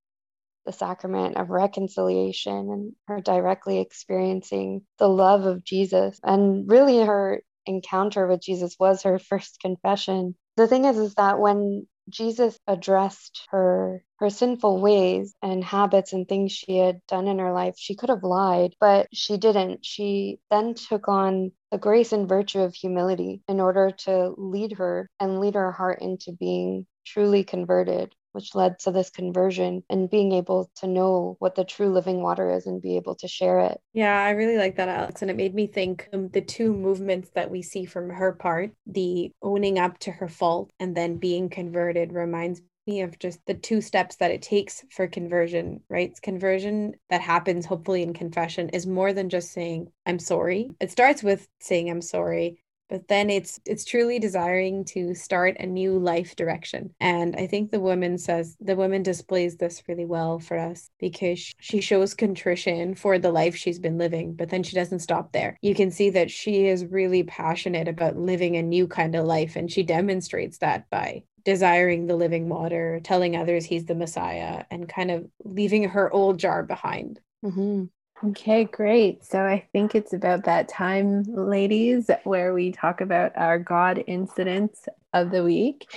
the 0.68 0.72
sacrament 0.72 1.38
of 1.38 1.48
reconciliation 1.48 2.70
and 2.70 2.92
her 3.06 3.22
directly 3.22 3.80
experiencing 3.80 4.82
the 4.98 5.08
love 5.08 5.46
of 5.46 5.64
Jesus. 5.64 6.20
And 6.22 6.70
really, 6.70 7.00
her 7.00 7.40
encounter 7.64 8.26
with 8.26 8.42
Jesus 8.42 8.76
was 8.78 9.02
her 9.02 9.18
first 9.30 9.60
confession 9.60 10.34
the 10.58 10.66
thing 10.66 10.86
is 10.86 10.98
is 10.98 11.14
that 11.14 11.38
when 11.38 11.86
Jesus 12.08 12.58
addressed 12.66 13.46
her 13.50 14.02
her 14.18 14.28
sinful 14.28 14.80
ways 14.80 15.36
and 15.40 15.62
habits 15.62 16.12
and 16.12 16.26
things 16.26 16.50
she 16.50 16.78
had 16.78 17.00
done 17.06 17.28
in 17.28 17.38
her 17.38 17.52
life, 17.52 17.76
she 17.78 17.94
could 17.94 18.08
have 18.08 18.24
lied, 18.24 18.74
but 18.80 19.06
she 19.12 19.36
didn't. 19.36 19.86
She 19.86 20.40
then 20.50 20.74
took 20.74 21.06
on 21.06 21.52
the 21.70 21.78
grace 21.78 22.12
and 22.12 22.28
virtue 22.28 22.60
of 22.62 22.74
humility 22.74 23.42
in 23.46 23.60
order 23.60 23.92
to 23.98 24.34
lead 24.36 24.72
her 24.78 25.08
and 25.20 25.38
lead 25.38 25.54
her 25.54 25.70
heart 25.70 26.02
into 26.02 26.32
being 26.32 26.86
truly 27.06 27.44
converted 27.44 28.12
which 28.32 28.54
led 28.54 28.78
to 28.80 28.90
this 28.90 29.10
conversion 29.10 29.82
and 29.88 30.10
being 30.10 30.32
able 30.32 30.70
to 30.76 30.86
know 30.86 31.36
what 31.38 31.54
the 31.54 31.64
true 31.64 31.90
living 31.92 32.22
water 32.22 32.50
is 32.50 32.66
and 32.66 32.82
be 32.82 32.96
able 32.96 33.14
to 33.16 33.28
share 33.28 33.60
it. 33.60 33.80
Yeah, 33.92 34.22
I 34.22 34.30
really 34.30 34.56
like 34.56 34.76
that, 34.76 34.88
Alex. 34.88 35.22
And 35.22 35.30
it 35.30 35.36
made 35.36 35.54
me 35.54 35.66
think 35.66 36.08
um, 36.12 36.28
the 36.28 36.40
two 36.40 36.72
movements 36.72 37.30
that 37.34 37.50
we 37.50 37.62
see 37.62 37.84
from 37.84 38.10
her 38.10 38.32
part 38.32 38.72
the 38.86 39.32
owning 39.42 39.78
up 39.78 39.98
to 40.00 40.10
her 40.10 40.28
fault 40.28 40.70
and 40.80 40.96
then 40.96 41.18
being 41.18 41.48
converted 41.48 42.12
reminds 42.12 42.62
me 42.86 43.02
of 43.02 43.18
just 43.18 43.38
the 43.46 43.54
two 43.54 43.80
steps 43.80 44.16
that 44.16 44.30
it 44.30 44.40
takes 44.40 44.82
for 44.90 45.06
conversion, 45.06 45.80
right? 45.90 46.08
It's 46.10 46.20
conversion 46.20 46.94
that 47.10 47.20
happens 47.20 47.66
hopefully 47.66 48.02
in 48.02 48.14
confession 48.14 48.70
is 48.70 48.86
more 48.86 49.12
than 49.12 49.28
just 49.28 49.52
saying, 49.52 49.92
I'm 50.06 50.18
sorry. 50.18 50.70
It 50.80 50.90
starts 50.90 51.22
with 51.22 51.46
saying, 51.60 51.90
I'm 51.90 52.02
sorry 52.02 52.62
but 52.88 53.08
then 53.08 53.30
it's 53.30 53.60
it's 53.64 53.84
truly 53.84 54.18
desiring 54.18 54.84
to 54.84 55.14
start 55.14 55.56
a 55.58 55.66
new 55.66 55.98
life 55.98 56.36
direction. 56.36 56.94
And 57.00 57.36
i 57.36 57.46
think 57.46 57.70
the 57.70 57.80
woman 57.80 58.18
says 58.18 58.56
the 58.60 58.76
woman 58.76 59.02
displays 59.02 59.56
this 59.56 59.82
really 59.88 60.04
well 60.04 60.38
for 60.38 60.58
us 60.58 60.90
because 60.98 61.52
she 61.60 61.80
shows 61.80 62.14
contrition 62.14 62.94
for 62.94 63.18
the 63.18 63.32
life 63.32 63.54
she's 63.56 63.78
been 63.78 63.98
living 63.98 64.34
but 64.34 64.48
then 64.48 64.62
she 64.62 64.74
doesn't 64.76 65.00
stop 65.00 65.32
there. 65.32 65.58
You 65.62 65.74
can 65.74 65.90
see 65.90 66.10
that 66.10 66.30
she 66.30 66.66
is 66.66 66.84
really 66.86 67.22
passionate 67.22 67.88
about 67.88 68.16
living 68.16 68.56
a 68.56 68.62
new 68.62 68.86
kind 68.86 69.14
of 69.14 69.26
life 69.26 69.56
and 69.56 69.70
she 69.70 69.82
demonstrates 69.82 70.58
that 70.58 70.88
by 70.90 71.24
desiring 71.44 72.06
the 72.06 72.16
living 72.16 72.48
water 72.48 73.00
telling 73.02 73.36
others 73.36 73.64
he's 73.64 73.86
the 73.86 73.94
messiah 73.94 74.64
and 74.70 74.88
kind 74.88 75.10
of 75.10 75.26
leaving 75.44 75.84
her 75.84 76.12
old 76.12 76.38
jar 76.38 76.62
behind. 76.62 77.20
Mm-hmm. 77.44 77.84
Okay, 78.24 78.64
great. 78.64 79.24
So 79.24 79.40
I 79.44 79.68
think 79.72 79.94
it's 79.94 80.12
about 80.12 80.44
that 80.44 80.68
time, 80.68 81.22
ladies, 81.22 82.10
where 82.24 82.52
we 82.52 82.72
talk 82.72 83.00
about 83.00 83.30
our 83.36 83.60
God 83.60 84.02
incidents 84.08 84.88
of 85.12 85.30
the 85.30 85.44
week. 85.44 85.88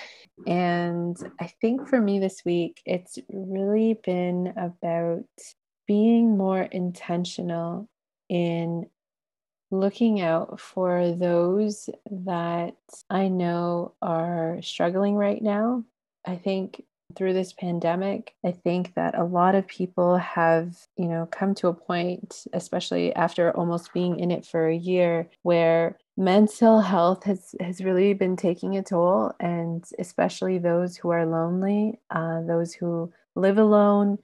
And 0.46 1.18
I 1.40 1.48
think 1.62 1.88
for 1.88 2.00
me 2.00 2.20
this 2.20 2.44
week, 2.46 2.82
it's 2.86 3.18
really 3.32 4.00
been 4.04 4.54
about 4.56 5.24
being 5.88 6.38
more 6.38 6.62
intentional 6.62 7.90
in 8.30 8.86
looking 9.72 10.22
out 10.22 10.60
for 10.60 11.14
those 11.14 11.90
that 12.12 12.76
I 13.10 13.30
know 13.30 13.96
are 14.00 14.60
struggling 14.62 15.16
right 15.16 15.42
now. 15.42 15.86
I 16.26 16.36
think 16.36 16.84
through 17.12 17.34
this 17.34 17.54
pandemic, 17.54 18.36
I 18.44 18.52
think 18.52 18.94
that 18.96 19.18
a 19.18 19.24
lot 19.24 19.56
of 19.56 19.68
people 19.68 20.18
have, 20.18 20.76
you 20.98 21.08
know, 21.08 21.28
come 21.32 21.56
to 21.56 21.68
a 21.68 21.74
point, 21.74 22.46
especially 22.54 23.14
after 23.16 23.52
almost 23.52 23.94
being 23.94 24.20
in 24.20 24.32
it 24.32 24.46
for 24.46 24.68
a 24.68 24.76
year, 24.76 25.30
where 25.44 25.98
mental 26.18 26.82
health 26.82 27.24
has 27.24 27.56
has 27.60 27.84
really 27.84 28.14
been 28.14 28.36
taking 28.36 28.78
a 28.78 28.84
toll 28.84 29.34
and 29.40 29.86
especially 29.98 30.58
those 30.58 30.98
who 30.98 31.10
are 31.10 31.26
lonely 31.26 32.00
uh, 32.10 32.42
those 32.42 32.74
who 32.74 33.12
live 33.36 33.58
alone 33.58 34.18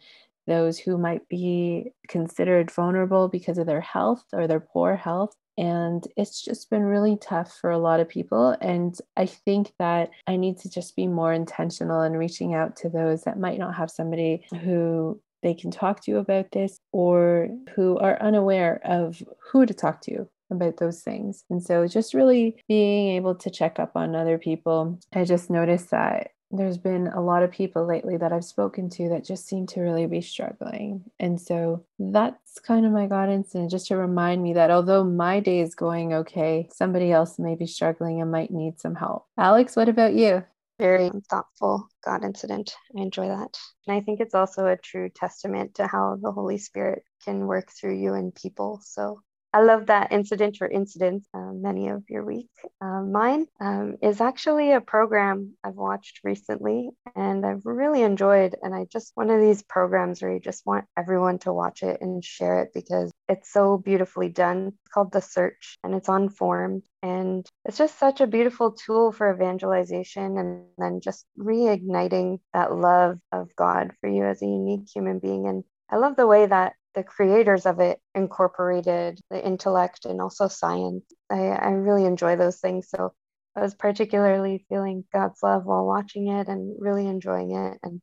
those 0.47 0.78
who 0.78 0.97
might 0.97 1.28
be 1.30 1.91
considered 2.08 2.69
vulnerable 2.71 3.28
because 3.28 3.58
of 3.58 3.65
their 3.65 3.82
health 3.82 4.26
or 4.34 4.47
their 4.47 4.60
poor 4.60 4.95
health 4.95 5.36
and 5.58 6.08
it's 6.15 6.43
just 6.43 6.70
been 6.70 6.84
really 6.84 7.17
tough 7.17 7.58
for 7.60 7.72
a 7.72 7.78
lot 7.78 8.00
of 8.00 8.08
people. 8.08 8.56
And 8.62 8.98
I 9.15 9.26
think 9.26 9.74
that 9.80 10.12
I 10.28 10.36
need 10.36 10.58
to 10.60 10.70
just 10.70 10.96
be 10.96 11.08
more 11.08 11.34
intentional 11.34 12.04
in 12.04 12.13
reaching 12.13 12.54
out 12.54 12.76
to 12.78 12.89
those 12.89 13.24
that 13.24 13.39
might 13.39 13.60
not 13.60 13.76
have 13.76 13.89
somebody 13.89 14.46
who 14.62 15.20
they 15.43 15.54
can 15.54 15.72
talk 15.72 16.04
to 16.04 16.17
about 16.17 16.52
this 16.52 16.80
or 16.91 17.50
who 17.76 17.98
are 17.98 18.22
unaware 18.22 18.82
of 18.84 19.22
who 19.52 19.65
to 19.65 19.74
talk 19.74 20.02
to 20.02 20.28
about 20.50 20.78
those 20.78 21.02
things. 21.02 21.43
And 21.50 21.62
so 21.62 21.88
just 21.88 22.13
really 22.13 22.63
being 22.67 23.15
able 23.15 23.36
to 23.36 23.50
check 23.50 23.80
up 23.80 23.91
on 23.96 24.15
other 24.15 24.38
people. 24.38 25.00
I 25.13 25.24
just 25.24 25.50
noticed 25.50 25.91
that 25.91 26.32
there's 26.51 26.77
been 26.77 27.07
a 27.07 27.21
lot 27.21 27.43
of 27.43 27.51
people 27.51 27.86
lately 27.86 28.17
that 28.17 28.31
I've 28.31 28.45
spoken 28.45 28.89
to 28.91 29.10
that 29.10 29.25
just 29.25 29.47
seem 29.47 29.67
to 29.67 29.81
really 29.81 30.05
be 30.05 30.21
struggling. 30.21 31.03
And 31.19 31.39
so 31.39 31.86
that's 31.99 32.60
kind 32.60 32.86
of 32.86 32.91
my 32.91 33.07
guidance, 33.07 33.53
and 33.55 33.69
just 33.69 33.88
to 33.88 33.97
remind 33.97 34.41
me 34.41 34.53
that 34.53 34.71
although 34.71 35.03
my 35.03 35.39
day 35.39 35.60
is 35.60 35.75
going 35.75 36.13
okay, 36.13 36.69
somebody 36.71 37.12
else 37.12 37.38
may 37.38 37.55
be 37.55 37.67
struggling 37.67 38.21
and 38.21 38.31
might 38.31 38.51
need 38.51 38.79
some 38.79 38.95
help. 38.95 39.25
Alex, 39.38 39.75
what 39.75 39.89
about 39.89 40.13
you? 40.13 40.43
Very 40.79 41.10
thoughtful 41.29 41.89
God 42.05 42.23
incident. 42.23 42.75
I 42.95 43.01
enjoy 43.01 43.27
that. 43.27 43.57
And 43.88 43.97
I 43.97 44.01
think 44.01 44.19
it's 44.19 44.36
also 44.36 44.67
a 44.67 44.77
true 44.77 45.10
testament 45.10 45.75
to 45.75 45.88
how 45.88 46.17
the 46.21 46.31
Holy 46.31 46.60
Spirit 46.60 47.03
can 47.25 47.47
work 47.47 47.71
through 47.71 47.95
you 47.95 48.13
and 48.13 48.33
people. 48.33 48.79
So 48.83 49.21
I 49.53 49.62
love 49.62 49.88
that 49.88 50.12
incident 50.12 50.57
or 50.62 50.67
incidents, 50.67 51.27
uh, 51.33 51.51
many 51.53 51.88
of 51.88 52.03
your 52.10 52.25
week. 52.25 52.49
Uh, 52.81 53.01
mine 53.01 53.47
um, 53.62 53.95
is 54.01 54.19
actually 54.19 54.73
a 54.73 54.81
program 54.81 55.53
I've 55.63 55.75
watched 55.75 56.19
recently 56.23 56.89
and 57.15 57.45
I've 57.45 57.65
really 57.65 58.03
enjoyed. 58.03 58.55
And 58.62 58.75
I 58.75 58.86
just, 58.91 59.13
one 59.15 59.29
of 59.29 59.39
these 59.39 59.63
programs 59.63 60.21
where 60.21 60.33
you 60.33 60.39
just 60.39 60.65
want 60.65 60.86
everyone 60.97 61.39
to 61.39 61.53
watch 61.53 61.81
it 61.81 62.01
and 62.01 62.23
share 62.23 62.62
it 62.63 62.71
because 62.73 63.12
it's 63.29 63.51
so 63.51 63.77
beautifully 63.77 64.29
done. 64.29 64.67
It's 64.67 64.93
called 64.93 65.12
The 65.12 65.21
Search 65.21 65.77
and 65.83 65.95
it's 65.95 66.10
on 66.10 66.29
Formed. 66.29 66.83
And 67.01 67.45
it's 67.63 67.77
just 67.77 67.97
such 67.97 68.19
a 68.19 68.27
beautiful 68.27 68.71
tool 68.71 69.12
for 69.12 69.33
evangelization 69.33 70.38
and 70.38 70.65
then 70.77 70.99
just 71.01 71.25
reigniting 71.39 72.39
that 72.53 72.75
love 72.75 73.19
of 73.31 73.55
God 73.55 73.93
for 74.01 74.10
you 74.10 74.25
as 74.25 74.41
a 74.41 74.45
unique 74.45 74.89
human 74.93 75.19
being. 75.19 75.47
And 75.47 75.63
I 75.89 75.97
love 75.97 76.17
the 76.17 76.27
way 76.27 76.45
that 76.45 76.73
the 76.97 77.03
creators 77.03 77.67
of 77.67 77.79
it 77.79 78.01
incorporated 78.15 79.21
the 79.29 79.45
intellect 79.45 80.05
and 80.05 80.19
also 80.19 80.47
science. 80.47 81.05
I, 81.29 81.49
I 81.49 81.69
really 81.69 82.05
enjoy 82.05 82.38
those 82.38 82.60
things. 82.60 82.89
So 82.89 83.13
I 83.55 83.62
was 83.62 83.75
particularly 83.75 84.65
feeling 84.67 85.03
God's 85.13 85.43
love 85.43 85.63
while 85.63 85.86
watching 85.86 86.29
it 86.29 86.47
and 86.47 86.75
really 86.79 87.05
enjoying 87.05 87.51
it. 87.55 87.77
And 87.83 88.01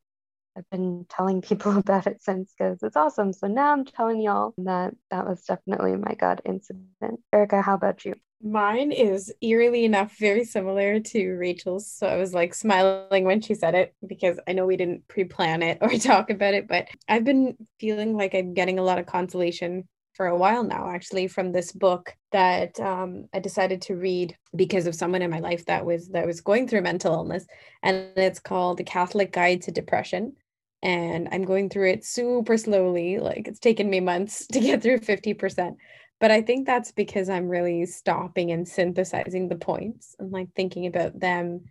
I've 0.57 0.69
been 0.71 1.07
telling 1.09 1.43
people 1.43 1.77
about 1.79 2.07
it 2.07 2.23
since 2.23 2.53
because 2.57 2.83
it's 2.83 2.97
awesome. 2.97 3.33
So 3.33 3.47
now 3.47 3.73
I'm 3.73 3.85
telling 3.85 4.21
y'all 4.21 4.55
that 4.59 4.95
that 5.11 5.27
was 5.27 5.43
definitely 5.43 5.97
my 5.97 6.15
God 6.15 6.43
incident. 6.45 7.21
Erica, 7.33 7.63
how 7.63 7.75
about 7.75 8.05
you? 8.05 8.15
Mine 8.43 8.93
is 8.93 9.33
eerily 9.41 9.87
enough 9.87 10.19
very 10.19 10.45
similar 10.45 11.01
to 11.01 11.33
Rachel's. 11.33 11.91
So 11.91 12.07
I 12.07 12.17
was 12.17 12.35
like 12.35 12.53
smiling 12.55 13.25
when 13.25 13.41
she 13.41 13.55
said 13.55 13.75
it 13.75 13.95
because 14.07 14.39
I 14.47 14.53
know 14.53 14.67
we 14.67 14.77
didn't 14.77 15.09
pre 15.09 15.25
plan 15.25 15.63
it 15.63 15.79
or 15.83 15.91
talk 15.91 16.31
about 16.31 16.55
it, 16.55 16.69
but 16.69 16.89
I've 17.09 17.25
been 17.25 17.57
feeling 17.81 18.17
like 18.17 18.35
I'm 18.35 18.53
getting 18.53 18.79
a 18.79 18.83
lot 18.83 18.99
of 18.99 19.07
consolation 19.07 19.89
for 20.15 20.27
a 20.27 20.37
while 20.37 20.63
now, 20.63 20.89
actually, 20.89 21.27
from 21.27 21.51
this 21.53 21.73
book 21.73 22.15
that 22.33 22.79
um, 22.79 23.27
I 23.35 23.41
decided 23.41 23.83
to 23.83 23.97
read 23.97 24.37
because 24.55 24.87
of 24.87 24.95
someone 24.95 25.23
in 25.23 25.31
my 25.31 25.41
life 25.41 25.65
that 25.67 25.85
was 25.85 26.09
that 26.11 26.27
was 26.27 26.41
going 26.41 26.69
through 26.69 26.83
mental 26.83 27.15
illness, 27.15 27.47
and 27.83 28.11
it's 28.17 28.39
called 28.39 28.79
The 28.79 28.85
Catholic 28.85 29.33
Guide 29.33 29.63
to 29.63 29.73
Depression. 29.73 30.35
And 30.85 31.29
I'm 31.33 31.45
going 31.45 31.71
through 31.71 31.89
it 31.89 32.05
super 32.05 32.57
slowly, 32.57 33.19
like 33.19 33.49
it's 33.49 33.59
taken 33.59 33.91
me 33.91 34.01
months 34.01 34.47
to 34.53 34.61
get 34.61 34.83
through 34.83 35.01
50%. 35.01 35.77
But 36.21 36.31
I 36.31 36.43
think 36.43 36.67
that's 36.67 36.93
because 36.93 37.29
I'm 37.29 37.49
really 37.49 37.85
stopping 37.87 38.53
and 38.53 38.69
synthesizing 38.69 39.49
the 39.49 39.57
points 39.57 40.15
and 40.21 40.31
like 40.31 40.49
thinking 40.55 40.87
about 40.87 41.19
them 41.19 41.65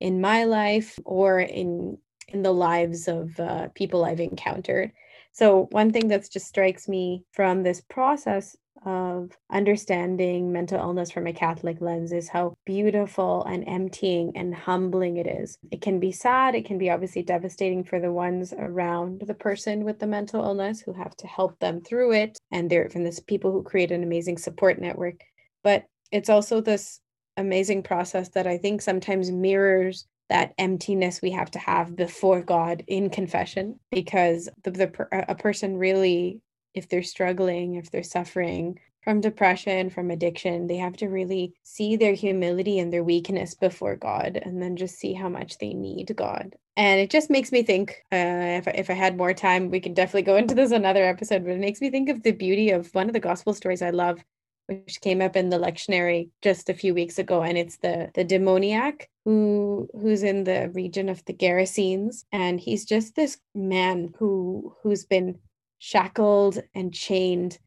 in 0.00 0.20
my 0.20 0.44
life 0.44 0.98
or 1.04 1.38
in 1.40 1.98
in 2.28 2.42
the 2.42 2.52
lives 2.52 3.06
of 3.06 3.38
uh, 3.38 3.68
people 3.74 4.04
I've 4.04 4.18
encountered. 4.18 4.92
So 5.32 5.68
one 5.70 5.92
thing 5.92 6.08
that 6.08 6.28
just 6.30 6.46
strikes 6.46 6.88
me 6.88 7.24
from 7.32 7.62
this 7.62 7.82
process 7.82 8.56
of 8.84 9.30
understanding 9.50 10.52
mental 10.52 10.78
illness 10.78 11.10
from 11.10 11.26
a 11.26 11.32
Catholic 11.32 11.80
lens 11.80 12.12
is 12.12 12.28
how 12.28 12.56
beautiful 12.64 13.44
and 13.44 13.64
emptying 13.66 14.32
and 14.36 14.54
humbling 14.54 15.16
it 15.16 15.26
is. 15.26 15.58
It 15.70 15.80
can 15.80 16.00
be 16.00 16.12
sad, 16.12 16.54
it 16.54 16.64
can 16.64 16.78
be 16.78 16.90
obviously 16.90 17.22
devastating 17.22 17.84
for 17.84 18.00
the 18.00 18.12
ones 18.12 18.52
around 18.56 19.22
the 19.26 19.34
person 19.34 19.84
with 19.84 19.98
the 19.98 20.06
mental 20.06 20.44
illness 20.44 20.80
who 20.80 20.92
have 20.92 21.16
to 21.16 21.26
help 21.26 21.58
them 21.58 21.80
through 21.80 22.12
it. 22.12 22.38
And 22.50 22.70
they're 22.70 22.90
from 22.90 23.04
this 23.04 23.20
people 23.20 23.52
who 23.52 23.62
create 23.62 23.92
an 23.92 24.02
amazing 24.02 24.38
support 24.38 24.80
network. 24.80 25.20
But 25.62 25.84
it's 26.12 26.28
also 26.28 26.60
this 26.60 27.00
amazing 27.36 27.82
process 27.82 28.28
that 28.30 28.46
I 28.46 28.58
think 28.58 28.82
sometimes 28.82 29.30
mirrors 29.30 30.06
that 30.30 30.54
emptiness 30.58 31.20
we 31.20 31.30
have 31.30 31.50
to 31.50 31.58
have 31.58 31.94
before 31.96 32.42
God 32.42 32.82
in 32.86 33.10
confession 33.10 33.78
because 33.90 34.48
the, 34.62 34.70
the 34.70 35.24
a 35.28 35.34
person 35.34 35.76
really 35.76 36.40
if 36.74 36.88
they're 36.88 37.02
struggling, 37.02 37.76
if 37.76 37.90
they're 37.90 38.02
suffering 38.02 38.78
from 39.04 39.20
depression, 39.20 39.90
from 39.90 40.10
addiction, 40.10 40.66
they 40.66 40.76
have 40.76 40.96
to 40.96 41.08
really 41.08 41.54
see 41.62 41.94
their 41.94 42.14
humility 42.14 42.78
and 42.78 42.90
their 42.92 43.04
weakness 43.04 43.54
before 43.54 43.96
God 43.96 44.40
and 44.42 44.62
then 44.62 44.76
just 44.76 44.98
see 44.98 45.12
how 45.12 45.28
much 45.28 45.58
they 45.58 45.74
need 45.74 46.12
God. 46.16 46.56
And 46.76 47.00
it 47.00 47.10
just 47.10 47.30
makes 47.30 47.52
me 47.52 47.62
think 47.62 48.02
uh, 48.10 48.16
if, 48.58 48.66
if 48.66 48.90
I 48.90 48.94
had 48.94 49.16
more 49.16 49.34
time, 49.34 49.70
we 49.70 49.78
could 49.78 49.94
definitely 49.94 50.22
go 50.22 50.36
into 50.38 50.54
this 50.54 50.72
another 50.72 51.04
episode, 51.04 51.44
but 51.44 51.52
it 51.52 51.60
makes 51.60 51.80
me 51.80 51.90
think 51.90 52.08
of 52.08 52.22
the 52.22 52.32
beauty 52.32 52.70
of 52.70 52.92
one 52.94 53.06
of 53.06 53.12
the 53.12 53.20
gospel 53.20 53.52
stories 53.52 53.82
I 53.82 53.90
love, 53.90 54.24
which 54.66 55.02
came 55.02 55.20
up 55.20 55.36
in 55.36 55.50
the 55.50 55.58
lectionary 55.58 56.30
just 56.40 56.70
a 56.70 56.74
few 56.74 56.94
weeks 56.94 57.18
ago. 57.18 57.42
And 57.42 57.58
it's 57.58 57.76
the, 57.76 58.10
the 58.14 58.24
demoniac 58.24 59.10
who 59.26 59.88
who's 59.92 60.22
in 60.22 60.44
the 60.44 60.70
region 60.74 61.08
of 61.08 61.24
the 61.26 61.34
Gerasenes. 61.34 62.24
And 62.32 62.58
he's 62.58 62.86
just 62.86 63.14
this 63.14 63.38
man 63.54 64.14
who 64.18 64.74
who's 64.82 65.04
been 65.04 65.38
shackled 65.84 66.62
and 66.74 66.94
chained 66.94 67.58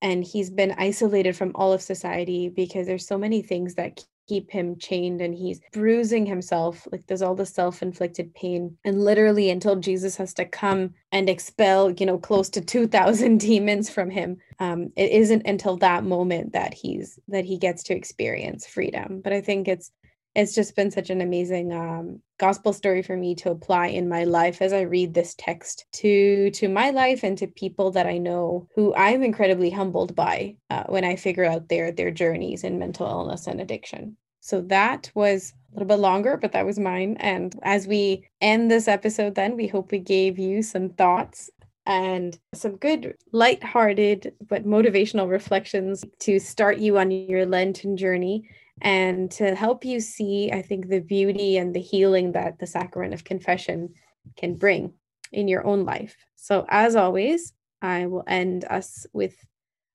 and 0.00 0.22
he's 0.22 0.48
been 0.48 0.72
isolated 0.78 1.34
from 1.34 1.50
all 1.56 1.72
of 1.72 1.82
society 1.82 2.48
because 2.48 2.86
there's 2.86 3.04
so 3.04 3.18
many 3.18 3.42
things 3.42 3.74
that 3.74 4.00
keep 4.28 4.48
him 4.48 4.78
chained 4.78 5.20
and 5.20 5.34
he's 5.34 5.60
bruising 5.72 6.24
himself 6.24 6.86
like 6.92 7.04
there's 7.08 7.20
all 7.20 7.34
the 7.34 7.44
self-inflicted 7.44 8.32
pain. 8.32 8.76
And 8.84 9.04
literally 9.04 9.50
until 9.50 9.74
jesus 9.74 10.14
has 10.18 10.32
to 10.34 10.44
come 10.44 10.94
and 11.10 11.28
expel 11.28 11.90
you 11.90 12.06
know 12.06 12.16
close 12.16 12.48
to 12.50 12.60
2000 12.60 13.38
demons 13.48 13.90
from 13.90 14.08
him 14.08 14.36
um, 14.60 14.92
it 14.94 15.10
isn't 15.10 15.44
until 15.44 15.76
that 15.78 16.04
moment 16.04 16.52
that 16.52 16.74
he's 16.74 17.18
that 17.26 17.44
he 17.44 17.58
gets 17.58 17.82
to 17.84 17.96
experience 17.96 18.68
freedom. 18.68 19.20
But 19.20 19.32
i 19.32 19.40
think 19.40 19.66
it's 19.66 19.90
it's 20.34 20.54
just 20.54 20.74
been 20.74 20.90
such 20.90 21.10
an 21.10 21.20
amazing 21.20 21.72
um, 21.72 22.20
gospel 22.38 22.72
story 22.72 23.02
for 23.02 23.16
me 23.16 23.34
to 23.36 23.50
apply 23.50 23.86
in 23.86 24.08
my 24.08 24.24
life 24.24 24.60
as 24.60 24.72
I 24.72 24.80
read 24.82 25.14
this 25.14 25.34
text 25.38 25.86
to 25.92 26.50
to 26.50 26.68
my 26.68 26.90
life 26.90 27.22
and 27.22 27.38
to 27.38 27.46
people 27.46 27.92
that 27.92 28.06
I 28.06 28.18
know 28.18 28.68
who 28.74 28.94
I'm 28.94 29.22
incredibly 29.22 29.70
humbled 29.70 30.14
by 30.14 30.56
uh, 30.70 30.84
when 30.88 31.04
I 31.04 31.16
figure 31.16 31.44
out 31.44 31.68
their 31.68 31.92
their 31.92 32.10
journeys 32.10 32.64
in 32.64 32.78
mental 32.78 33.06
illness 33.06 33.46
and 33.46 33.60
addiction. 33.60 34.16
So 34.40 34.60
that 34.62 35.10
was 35.14 35.54
a 35.70 35.74
little 35.74 35.88
bit 35.88 36.00
longer, 36.00 36.36
but 36.36 36.52
that 36.52 36.66
was 36.66 36.78
mine. 36.78 37.16
And 37.18 37.58
as 37.62 37.86
we 37.86 38.28
end 38.40 38.70
this 38.70 38.88
episode, 38.88 39.34
then 39.36 39.56
we 39.56 39.66
hope 39.66 39.90
we 39.90 40.00
gave 40.00 40.38
you 40.38 40.62
some 40.62 40.90
thoughts 40.90 41.48
and 41.86 42.38
some 42.54 42.76
good, 42.76 43.14
light-hearted 43.32 44.34
but 44.48 44.66
motivational 44.66 45.30
reflections 45.30 46.04
to 46.20 46.38
start 46.38 46.78
you 46.78 46.98
on 46.98 47.10
your 47.10 47.46
Lenten 47.46 47.96
journey 47.96 48.48
and 48.80 49.30
to 49.32 49.54
help 49.54 49.84
you 49.84 50.00
see, 50.00 50.50
I 50.52 50.62
think, 50.62 50.88
the 50.88 51.00
beauty 51.00 51.56
and 51.56 51.74
the 51.74 51.80
healing 51.80 52.32
that 52.32 52.58
the 52.58 52.66
sacrament 52.66 53.14
of 53.14 53.24
confession 53.24 53.94
can 54.36 54.56
bring 54.56 54.94
in 55.32 55.48
your 55.48 55.66
own 55.66 55.84
life. 55.84 56.16
So, 56.36 56.66
as 56.68 56.96
always, 56.96 57.52
I 57.82 58.06
will 58.06 58.24
end 58.26 58.64
us 58.64 59.06
with 59.12 59.36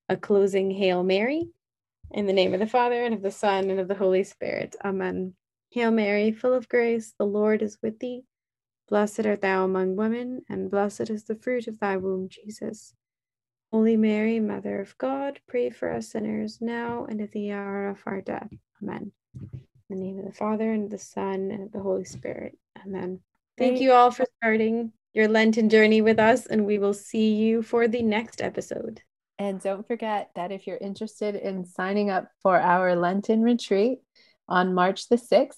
a 0.08 0.16
closing 0.16 0.70
Hail 0.70 1.02
Mary. 1.02 1.48
In 2.12 2.26
the 2.26 2.32
name 2.32 2.54
of 2.54 2.60
the 2.60 2.66
Father, 2.66 3.04
and 3.04 3.14
of 3.14 3.22
the 3.22 3.30
Son, 3.30 3.70
and 3.70 3.78
of 3.78 3.86
the 3.86 3.94
Holy 3.94 4.24
Spirit. 4.24 4.74
Amen. 4.84 5.34
Hail 5.70 5.92
Mary, 5.92 6.32
full 6.32 6.54
of 6.54 6.68
grace, 6.68 7.14
the 7.18 7.24
Lord 7.24 7.62
is 7.62 7.78
with 7.80 8.00
thee. 8.00 8.24
Blessed 8.88 9.24
art 9.26 9.42
thou 9.42 9.64
among 9.64 9.94
women, 9.94 10.42
and 10.48 10.70
blessed 10.70 11.10
is 11.10 11.24
the 11.24 11.36
fruit 11.36 11.68
of 11.68 11.78
thy 11.78 11.96
womb, 11.96 12.28
Jesus. 12.28 12.92
Holy 13.70 13.96
Mary, 13.96 14.40
Mother 14.40 14.80
of 14.80 14.98
God, 14.98 15.38
pray 15.46 15.70
for 15.70 15.92
us 15.92 16.08
sinners 16.10 16.58
now 16.60 17.06
and 17.08 17.20
at 17.20 17.30
the 17.30 17.52
hour 17.52 17.86
of 17.86 18.02
our 18.04 18.20
death. 18.20 18.50
Amen. 18.82 19.12
In 19.42 19.60
the 19.88 19.96
name 19.96 20.18
of 20.18 20.24
the 20.24 20.32
Father, 20.32 20.72
and 20.72 20.84
of 20.84 20.90
the 20.90 20.98
Son, 20.98 21.50
and 21.50 21.64
of 21.64 21.72
the 21.72 21.80
Holy 21.80 22.04
Spirit. 22.04 22.56
Amen. 22.84 23.20
Thank 23.58 23.80
you 23.80 23.92
all 23.92 24.10
for 24.10 24.24
starting 24.38 24.92
your 25.12 25.28
Lenten 25.28 25.68
journey 25.68 26.00
with 26.00 26.18
us, 26.18 26.46
and 26.46 26.64
we 26.64 26.78
will 26.78 26.94
see 26.94 27.34
you 27.34 27.62
for 27.62 27.88
the 27.88 28.02
next 28.02 28.40
episode. 28.40 29.02
And 29.38 29.60
don't 29.60 29.86
forget 29.86 30.30
that 30.36 30.52
if 30.52 30.66
you're 30.66 30.76
interested 30.76 31.34
in 31.34 31.64
signing 31.64 32.10
up 32.10 32.28
for 32.42 32.60
our 32.60 32.94
Lenten 32.94 33.42
retreat 33.42 33.98
on 34.48 34.74
March 34.74 35.08
the 35.08 35.16
6th, 35.16 35.56